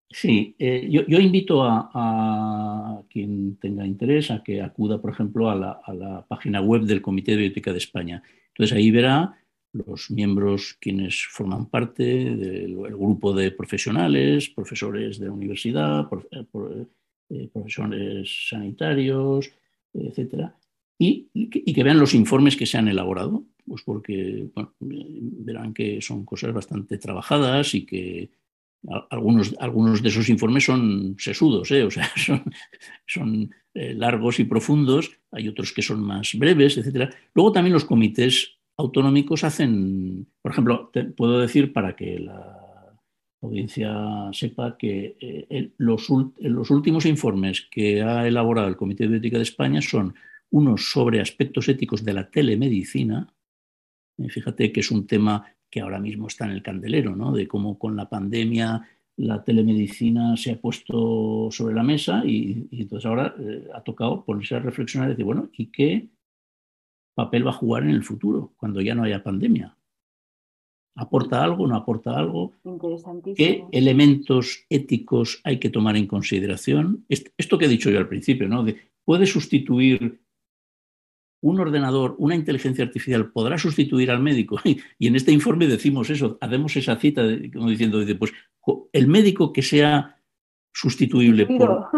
Sí, 0.10 0.56
eh, 0.60 0.88
yo, 0.90 1.20
invito 1.20 1.64
a, 1.64 3.02
quien 3.10 3.58
tenga 3.58 3.86
interés 3.86 4.30
a 4.30 4.44
que 4.44 4.62
acuda, 4.62 5.02
por 5.02 5.12
ejemplo, 5.12 5.50
a 5.50 5.56
la, 5.56 6.26
página 6.28 6.62
web 6.62 6.84
del 6.84 7.02
Comité 7.02 7.32
de 7.32 7.38
Bioética 7.38 7.72
de 7.72 7.80
España. 7.80 8.22
Entonces 8.50 8.78
ahí 8.78 8.92
verá 8.92 9.36
los 9.72 10.12
miembros 10.12 10.78
quienes 10.80 11.26
forman 11.32 11.66
parte 11.66 12.04
del 12.04 12.76
grupo 12.76 13.34
de 13.34 13.50
profesionales, 13.50 14.50
profesores 14.50 15.18
de 15.18 15.26
la 15.26 15.32
universidad, 15.32 16.08
eh, 17.30 17.50
profesores 17.52 18.50
sanitarios, 18.50 19.52
etcétera 19.92 20.56
y, 21.04 21.74
que 21.74 21.84
vean 21.84 22.00
los 22.00 22.14
informes 22.14 22.56
que 22.56 22.66
se 22.66 22.78
han 22.78 22.88
elaborado, 22.88 23.44
pues 23.68 23.82
porque 23.84 24.48
verán 24.80 25.74
que 25.74 26.02
son 26.02 26.26
cosas 26.26 26.54
bastante 26.54 26.98
trabajadas 26.98 27.76
y 27.76 27.86
que 27.86 28.32
algunos, 29.10 29.56
algunos 29.60 30.02
de 30.02 30.10
esos 30.10 30.30
informes 30.30 30.66
son 30.66 31.16
sesudos, 31.18 31.72
¿eh? 31.72 31.84
o 31.84 31.92
sea, 31.92 32.10
son, 33.08 33.52
eh, 33.74 33.94
largos 33.94 34.40
y 34.40 34.44
profundos, 34.44 35.12
hay 35.32 35.48
otros 35.48 35.74
que 35.74 35.82
son 35.82 36.04
más 36.04 36.36
breves, 36.36 36.78
etc. 36.78 37.12
Luego 37.34 37.52
también 37.52 37.74
los 37.74 37.86
comités 37.86 38.58
autonómicos 38.78 39.44
hacen, 39.44 40.28
por 40.42 40.52
ejemplo, 40.52 40.92
puedo 41.16 41.40
decir 41.40 41.74
para 41.74 41.96
que 41.96 42.20
la 42.20 42.60
audiencia 43.42 44.30
sepa 44.32 44.78
que 44.78 45.18
eh, 45.20 45.72
los, 45.78 46.08
los, 46.40 46.72
últimos 46.72 47.06
informes 47.06 47.68
que 47.70 48.02
ha 48.02 48.28
elaborado 48.28 48.68
el 48.68 48.78
Comité 48.78 49.08
de 49.08 49.18
Ética 49.18 49.38
de 49.38 49.44
España 49.44 49.82
son 49.82 50.14
unos 50.54 50.92
sobre 50.92 51.20
aspectos 51.20 51.68
éticos 51.68 52.06
de 52.06 52.14
la 52.14 52.30
telemedicina. 52.30 53.34
fíjate 54.30 54.72
que 54.72 54.82
es 54.82 54.92
un 54.92 55.08
tema 55.08 55.46
que 55.70 55.82
ahora 55.82 56.00
mismo 56.00 56.28
está 56.28 56.46
en 56.46 56.52
el 56.52 56.62
candelero, 56.62 57.16
¿no? 57.16 57.32
de 57.32 57.48
cómo 57.48 57.80
con 57.80 57.96
la 57.96 58.08
pandemia 58.08 58.88
la 59.16 59.44
telemedicina 59.44 60.38
se 60.38 60.52
ha 60.52 60.62
puesto 60.62 61.50
sobre 61.50 61.74
la 61.74 61.82
mesa 61.82 62.24
y, 62.24 62.68
entonces 62.72 63.06
ahora 63.08 63.36
eh, 63.40 63.68
ha 63.74 63.82
tocado 63.82 64.24
ponerse 64.24 64.56
a 64.56 64.60
reflexionar 64.60 65.10
y 65.10 65.14
decir, 65.14 65.26
bueno, 65.26 65.50
¿y 65.54 65.68
qué 65.68 66.10
papel 67.16 67.46
va 67.46 67.52
a 67.52 67.60
jugar 67.62 67.84
en 67.84 67.90
el 67.90 68.04
futuro 68.04 68.54
cuando 68.58 68.80
ya 68.80 68.94
no 68.94 69.04
haya 69.04 69.24
pandemia? 69.24 69.76
¿Aporta 70.96 71.44
algo? 71.44 71.66
¿No 71.66 71.76
aporta 71.76 72.16
algo? 72.16 72.54
¿Qué 73.36 73.66
elementos 73.72 74.66
éticos 74.70 75.42
hay 75.44 75.60
que 75.60 75.72
tomar 75.72 75.98
en 75.98 76.06
consideración? 76.06 77.06
Esto 77.10 77.58
que 77.58 77.66
he 77.66 77.70
dicho 77.70 77.90
yo 77.90 77.98
al 77.98 78.08
principio, 78.08 78.48
¿no? 78.48 78.64
De, 78.64 78.78
¿Puede 79.04 79.26
sustituir 79.26 80.23
un 81.44 81.60
ordenador, 81.60 82.16
una 82.20 82.36
inteligencia 82.36 82.86
artificial 82.86 83.32
podrá 83.32 83.58
sustituir 83.58 84.10
al 84.10 84.22
médico. 84.22 84.58
Y 84.98 85.08
en 85.08 85.16
este 85.16 85.32
informe 85.32 85.68
decimos 85.68 86.10
eso, 86.10 86.38
hacemos 86.40 86.76
esa 86.78 86.96
cita 86.96 87.22
como 87.54 87.70
diciendo, 87.70 88.00
pues 88.18 88.32
el 88.94 89.08
médico 89.08 89.52
que 89.52 89.62
sea 89.62 90.18
sustituible 90.74 91.46
por, 91.46 91.90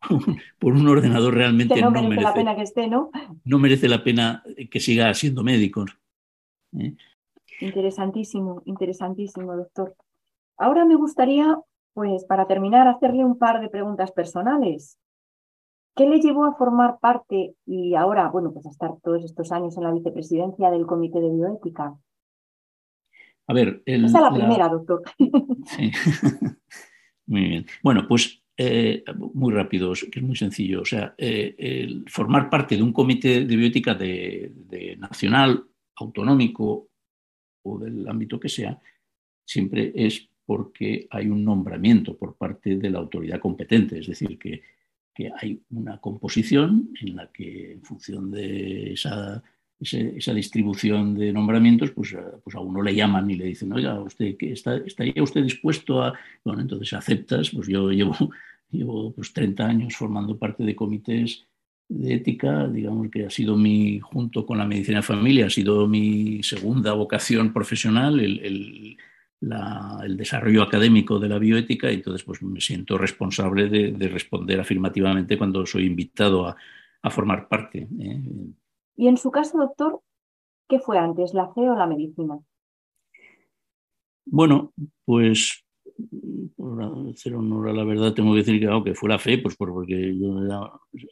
por, 0.58 0.72
un 0.72 0.88
ordenador 0.88 1.34
realmente 1.34 1.80
no, 1.80 1.90
merece, 1.90 2.22
la 2.22 2.34
pena 2.34 2.56
que 2.56 2.62
esté, 2.62 2.86
¿no? 2.86 3.10
No 3.44 3.58
merece 3.58 3.88
la 3.88 4.04
pena 4.04 4.44
que 4.70 4.80
siga 4.80 5.12
siendo 5.14 5.42
médico. 5.42 5.84
¿eh? 6.78 6.94
Interesantísimo, 7.60 8.62
interesantísimo, 8.64 9.56
doctor. 9.56 9.96
Ahora 10.56 10.84
me 10.84 10.94
gustaría, 10.94 11.58
pues, 11.92 12.24
para 12.24 12.46
terminar, 12.46 12.86
hacerle 12.86 13.24
un 13.24 13.36
par 13.36 13.60
de 13.60 13.68
preguntas 13.68 14.12
personales. 14.12 14.96
¿Qué 15.94 16.06
le 16.06 16.20
llevó 16.20 16.44
a 16.44 16.54
formar 16.54 16.98
parte 17.00 17.54
y 17.66 17.94
ahora, 17.94 18.28
bueno, 18.30 18.52
pues 18.52 18.66
a 18.66 18.70
estar 18.70 18.92
todos 19.02 19.24
estos 19.24 19.52
años 19.52 19.76
en 19.76 19.84
la 19.84 19.92
vicepresidencia 19.92 20.70
del 20.70 20.86
Comité 20.86 21.20
de 21.20 21.30
Bioética? 21.30 21.94
A 23.46 23.52
ver, 23.52 23.82
esa 23.84 24.06
es 24.06 24.12
la, 24.12 24.32
primera, 24.32 24.68
doctor. 24.68 25.02
Sí. 25.66 25.90
muy 27.26 27.42
bien. 27.42 27.66
Bueno, 27.82 28.06
pues 28.08 28.42
eh, 28.56 29.02
muy 29.34 29.52
rápido, 29.52 29.92
que 30.10 30.20
es 30.20 30.24
muy 30.24 30.36
sencillo. 30.36 30.82
O 30.82 30.84
sea, 30.84 31.14
eh, 31.18 32.02
formar 32.06 32.48
parte 32.48 32.76
de 32.76 32.82
un 32.82 32.92
comité 32.92 33.44
de 33.44 33.56
bioética 33.56 33.94
de, 33.94 34.96
nacional, 34.98 35.64
autonómico 35.96 36.88
o 37.64 37.78
del 37.78 38.08
ámbito 38.08 38.38
que 38.38 38.48
sea, 38.48 38.78
siempre 39.44 39.92
es 39.94 40.28
porque 40.44 41.06
hay 41.10 41.28
un 41.28 41.44
nombramiento 41.44 42.16
por 42.16 42.36
parte 42.36 42.76
de 42.76 42.90
la 42.90 42.98
autoridad 42.98 43.40
competente. 43.40 43.98
Es 43.98 44.06
decir, 44.06 44.38
que 44.38 44.62
que 45.14 45.30
hay 45.40 45.60
una 45.70 45.98
composición 45.98 46.90
en 47.00 47.16
la 47.16 47.26
que 47.28 47.72
en 47.72 47.82
función 47.82 48.30
de 48.30 48.92
esa, 48.92 49.42
esa, 49.80 50.34
distribución 50.34 51.14
de 51.14 51.32
nombramientos, 51.32 51.90
pues, 51.90 52.16
pues, 52.42 52.56
a 52.56 52.60
uno 52.60 52.82
le 52.82 52.94
llaman 52.94 53.30
y 53.30 53.34
le 53.34 53.46
dicen, 53.46 53.72
oiga, 53.72 54.00
usted, 54.00 54.36
está, 54.40 54.76
¿estaría 54.76 55.22
usted 55.22 55.42
dispuesto 55.42 56.02
a...? 56.02 56.14
Bueno, 56.44 56.62
entonces 56.62 56.92
aceptas, 56.92 57.50
pues 57.50 57.68
yo 57.68 57.90
llevo, 57.90 58.16
llevo 58.70 59.12
pues 59.12 59.32
30 59.32 59.66
años 59.66 59.96
formando 59.96 60.38
parte 60.38 60.64
de 60.64 60.76
comités 60.76 61.44
de 61.88 62.14
ética, 62.14 62.68
digamos 62.68 63.10
que 63.10 63.26
ha 63.26 63.30
sido 63.30 63.56
mi, 63.56 64.00
junto 64.00 64.46
con 64.46 64.56
la 64.56 64.64
medicina 64.64 64.98
de 64.98 65.02
familia, 65.02 65.46
ha 65.46 65.50
sido 65.50 65.86
mi 65.86 66.42
segunda 66.42 66.94
vocación 66.94 67.52
profesional, 67.52 68.18
el 68.18 68.96
desarrollo 69.42 70.62
académico 70.62 71.18
de 71.18 71.28
la 71.28 71.38
bioética 71.38 71.90
y 71.90 71.96
entonces 71.96 72.22
pues 72.24 72.42
me 72.42 72.60
siento 72.60 72.96
responsable 72.96 73.68
de, 73.68 74.08
responder 74.08 74.60
afirmativamente 74.60 75.36
cuando 75.36 75.66
soy 75.66 75.86
invitado 75.86 76.46
a, 76.46 76.56
formar 77.10 77.48
parte. 77.48 77.88
¿eh? 77.98 78.22
Y 78.96 79.08
en 79.08 79.16
su 79.16 79.32
caso, 79.32 79.58
doctor, 79.58 80.00
¿qué 80.68 80.78
fue 80.78 80.98
antes, 80.98 81.34
la 81.34 81.52
fe 81.52 81.68
o 81.68 81.76
la 81.76 81.86
medicina? 81.86 82.38
Bueno, 84.24 84.72
pues 85.04 85.64
por 86.56 86.82
hacer 87.10 87.34
honor 87.34 87.68
a 87.68 87.72
la 87.72 87.84
verdad, 87.84 88.14
tengo 88.14 88.32
que 88.32 88.38
decir 88.38 88.60
que, 88.60 88.94
fue 88.94 89.08
la 89.08 89.18
fe, 89.18 89.38
pues 89.38 89.56
porque 89.56 90.16
yo 90.16 90.32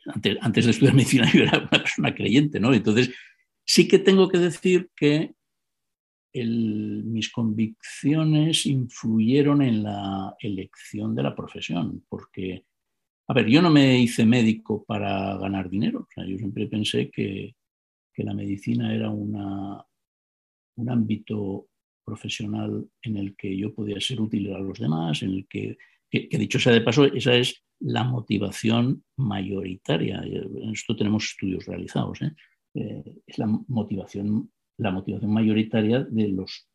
antes, 0.07 0.39
antes, 0.41 0.65
de 0.65 0.71
estudiar 0.71 0.95
medicina 0.95 1.29
yo 1.35 1.43
era 1.43 1.59
una 1.59 1.71
persona 1.71 2.15
creyente, 2.15 2.61
¿no? 2.61 2.73
Entonces, 2.73 3.13
sí 3.65 3.89
que 3.89 3.99
tengo 3.99 4.29
que 4.29 4.39
decir 4.39 4.91
que 4.95 5.35
mis 6.33 7.31
convicciones 7.31 8.67
influyeron 8.67 9.63
en 9.63 9.83
la 9.83 10.37
elección 10.39 11.15
de 11.15 11.23
la 11.23 11.35
profesión, 11.35 12.05
porque, 12.09 12.65
a 13.29 13.35
ver, 13.35 13.47
yo 13.47 13.61
no 13.63 13.71
me 13.71 13.99
hice 13.99 14.25
médico 14.25 14.85
para 14.85 15.37
ganar 15.39 15.69
dinero, 15.69 16.07
yo 16.17 16.39
siempre 16.39 16.67
pensé 16.67 17.11
que, 17.11 17.55
la 18.17 18.35
medicina 18.35 18.95
era 18.95 19.09
una, 19.09 19.83
un 20.77 20.91
ámbito 20.91 21.69
profesional 22.05 22.87
en 23.01 23.17
el 23.17 23.35
que 23.35 23.57
yo 23.57 23.75
podía 23.75 23.99
ser 23.99 24.21
útil 24.21 24.53
a 24.53 24.59
los 24.59 24.79
demás, 24.79 25.23
en 25.23 25.31
el 25.31 25.49
que, 25.49 25.79
que, 26.11 26.29
dicho 26.33 26.59
sea 26.59 26.75
de 26.75 26.83
paso, 26.83 27.07
esa 27.07 27.35
es 27.35 27.65
la 27.79 28.05
motivación 28.05 29.05
mayoritaria. 29.17 30.23
En 30.23 30.71
esto 30.71 30.95
tenemos 30.95 31.25
estudios 31.25 31.65
realizados. 31.65 32.21
¿eh? 32.21 32.33
Eh, 32.75 33.05
es 33.27 33.39
la 33.39 33.47
motivación 33.47 34.53
la 34.81 34.91
motivación 34.91 35.33
mayoritaria 35.33 36.01
de 36.01 36.29
los, 36.29 36.67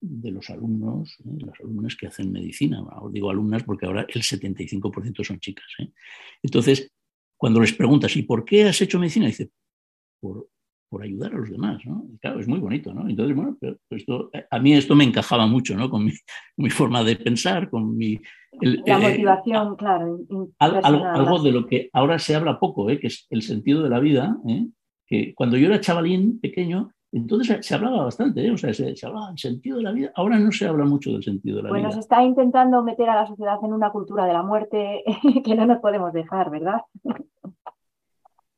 de 0.00 0.30
los 0.30 0.50
alumnos, 0.50 1.16
¿eh? 1.24 1.44
las 1.44 1.58
alumnas 1.60 1.96
que 1.96 2.06
hacen 2.06 2.30
medicina. 2.30 2.82
os 2.82 3.12
digo 3.12 3.30
alumnas 3.30 3.62
porque 3.64 3.86
ahora 3.86 4.06
el 4.08 4.22
75% 4.22 5.24
son 5.24 5.40
chicas. 5.40 5.66
¿eh? 5.78 5.90
Entonces, 6.42 6.92
cuando 7.36 7.60
les 7.60 7.72
preguntas, 7.72 8.16
¿y 8.16 8.22
por 8.22 8.44
qué 8.44 8.64
has 8.64 8.80
hecho 8.80 8.98
medicina? 8.98 9.26
Dice, 9.26 9.50
por, 10.20 10.48
por 10.90 11.02
ayudar 11.02 11.32
a 11.32 11.38
los 11.38 11.50
demás, 11.50 11.82
¿no? 11.86 12.04
claro, 12.20 12.38
es 12.38 12.46
muy 12.46 12.58
bonito, 12.58 12.92
¿no? 12.92 13.08
Entonces, 13.08 13.34
bueno, 13.34 13.56
pero 13.58 13.78
esto, 13.88 14.30
a 14.50 14.58
mí 14.58 14.74
esto 14.74 14.94
me 14.94 15.04
encajaba 15.04 15.46
mucho, 15.46 15.74
¿no? 15.74 15.88
Con 15.88 16.04
mi, 16.04 16.68
forma 16.70 17.02
de 17.02 17.16
pensar, 17.16 17.70
con 17.70 17.96
mi... 17.96 18.20
la 18.60 18.98
eh, 18.98 19.10
motivación, 19.10 19.76
claro. 19.76 20.20
Algo, 20.58 21.06
algo, 21.06 21.42
de 21.42 21.52
lo 21.52 21.66
que 21.66 21.88
ahora 21.94 22.18
se 22.18 22.34
habla 22.34 22.60
poco, 22.60 22.90
¿eh? 22.90 23.00
que 23.00 23.06
es 23.06 23.26
el 23.30 23.40
sentido 23.40 23.82
de 23.82 23.88
la 23.88 24.00
vida, 24.00 24.36
¿eh? 24.46 24.66
que 25.06 25.34
cuando 25.34 25.56
yo 25.56 25.66
era 25.66 25.80
chavalín 25.80 26.40
pequeño, 26.40 26.92
entonces 27.12 27.64
se 27.64 27.74
hablaba 27.74 28.04
bastante, 28.04 28.46
¿eh? 28.46 28.50
o 28.50 28.56
sea, 28.56 28.72
se, 28.72 28.94
hablaba 29.04 29.28
del 29.28 29.38
sentido 29.38 29.76
de 29.76 29.82
la 29.82 29.92
vida. 29.92 30.12
Ahora 30.14 30.38
no 30.38 30.50
se 30.50 30.66
habla 30.66 30.86
mucho 30.86 31.12
del 31.12 31.22
sentido 31.22 31.58
de 31.58 31.64
la 31.64 31.68
vida. 31.68 31.78
Bueno, 31.78 31.92
se 31.92 32.00
está 32.00 32.22
intentando 32.22 32.82
meter 32.82 33.08
a 33.10 33.14
la 33.14 33.26
sociedad 33.26 33.58
en 33.62 33.74
una 33.74 33.90
cultura 33.90 34.24
de 34.24 34.32
la 34.32 34.42
muerte 34.42 35.04
que 35.44 35.54
no 35.54 35.66
nos 35.66 35.78
podemos 35.80 36.12
dejar, 36.14 36.50
¿verdad? 36.50 36.80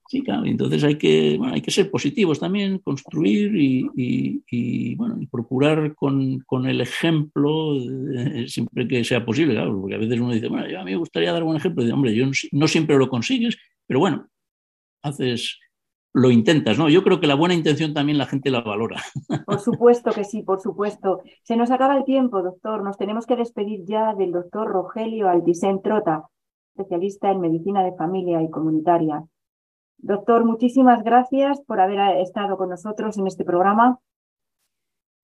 Sí, 0.06 0.22
claro, 0.22 0.44
entonces 0.44 0.84
hay 0.84 0.96
que, 0.96 1.40
hay 1.42 1.60
que 1.60 1.72
ser 1.72 1.90
positivos 1.90 2.38
también, 2.38 2.78
construir 2.78 3.52
y, 3.56 4.94
bueno, 4.94 5.16
y 5.20 5.26
procurar 5.26 5.94
con, 5.96 6.44
el 6.66 6.80
ejemplo 6.80 7.74
eh, 7.76 8.46
siempre 8.46 8.86
que 8.86 9.02
sea 9.02 9.24
posible, 9.24 9.54
claro, 9.54 9.80
porque 9.80 9.96
a 9.96 9.98
veces 9.98 10.20
uno 10.20 10.32
dice, 10.32 10.46
bueno, 10.46 10.68
yo 10.68 10.78
a 10.78 10.84
mí 10.84 10.92
me 10.92 10.98
gustaría 10.98 11.32
dar 11.32 11.42
un 11.42 11.56
ejemplo, 11.56 11.84
y 11.84 11.90
hombre, 11.90 12.14
yo 12.14 12.26
no 12.52 12.68
siempre 12.68 12.96
lo 12.96 13.08
consigues, 13.08 13.56
pero 13.86 13.98
bueno, 13.98 14.28
haces, 15.02 15.58
lo 16.14 16.30
intentas, 16.30 16.78
¿no? 16.78 16.88
Yo 16.88 17.02
creo 17.02 17.18
que 17.20 17.26
la 17.26 17.34
buena 17.34 17.54
intención 17.54 17.92
también 17.92 18.18
la 18.18 18.26
gente 18.26 18.50
la 18.50 18.60
valora. 18.60 19.02
Por 19.46 19.58
supuesto 19.58 20.12
que 20.12 20.24
sí, 20.24 20.42
por 20.42 20.60
supuesto. 20.60 21.22
Se 21.42 21.56
nos 21.56 21.72
acaba 21.72 21.96
el 21.96 22.04
tiempo, 22.04 22.40
doctor. 22.40 22.84
Nos 22.84 22.96
tenemos 22.96 23.26
que 23.26 23.36
despedir 23.36 23.84
ya 23.84 24.14
del 24.14 24.30
doctor 24.30 24.68
Rogelio 24.68 25.28
Altisén 25.28 25.82
Trota, 25.82 26.28
especialista 26.76 27.30
en 27.32 27.40
medicina 27.40 27.82
de 27.82 27.96
familia 27.96 28.40
y 28.42 28.48
comunitaria. 28.48 29.24
Doctor, 29.98 30.44
muchísimas 30.44 31.02
gracias 31.02 31.60
por 31.62 31.80
haber 31.80 32.18
estado 32.18 32.56
con 32.56 32.70
nosotros 32.70 33.18
en 33.18 33.26
este 33.26 33.44
programa. 33.44 33.98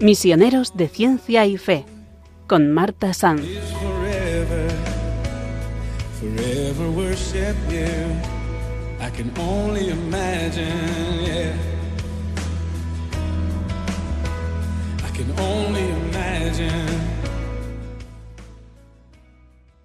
Misioneros 0.00 0.72
de 0.74 0.88
Ciencia 0.88 1.46
y 1.46 1.58
Fe, 1.58 1.84
con 2.46 2.72
Marta 2.72 3.12
Sanz. 3.14 3.42
forever, 3.80 4.68
forever 6.18 6.90
worship 6.90 7.56
you. 7.70 7.92
I 9.00 9.10
can 9.10 9.30
only 9.38 9.90
imagine, 9.90 11.24
yeah. 11.24 11.54
I 15.06 15.10
can 15.16 15.30
only 15.38 15.86
imagine. 16.08 17.11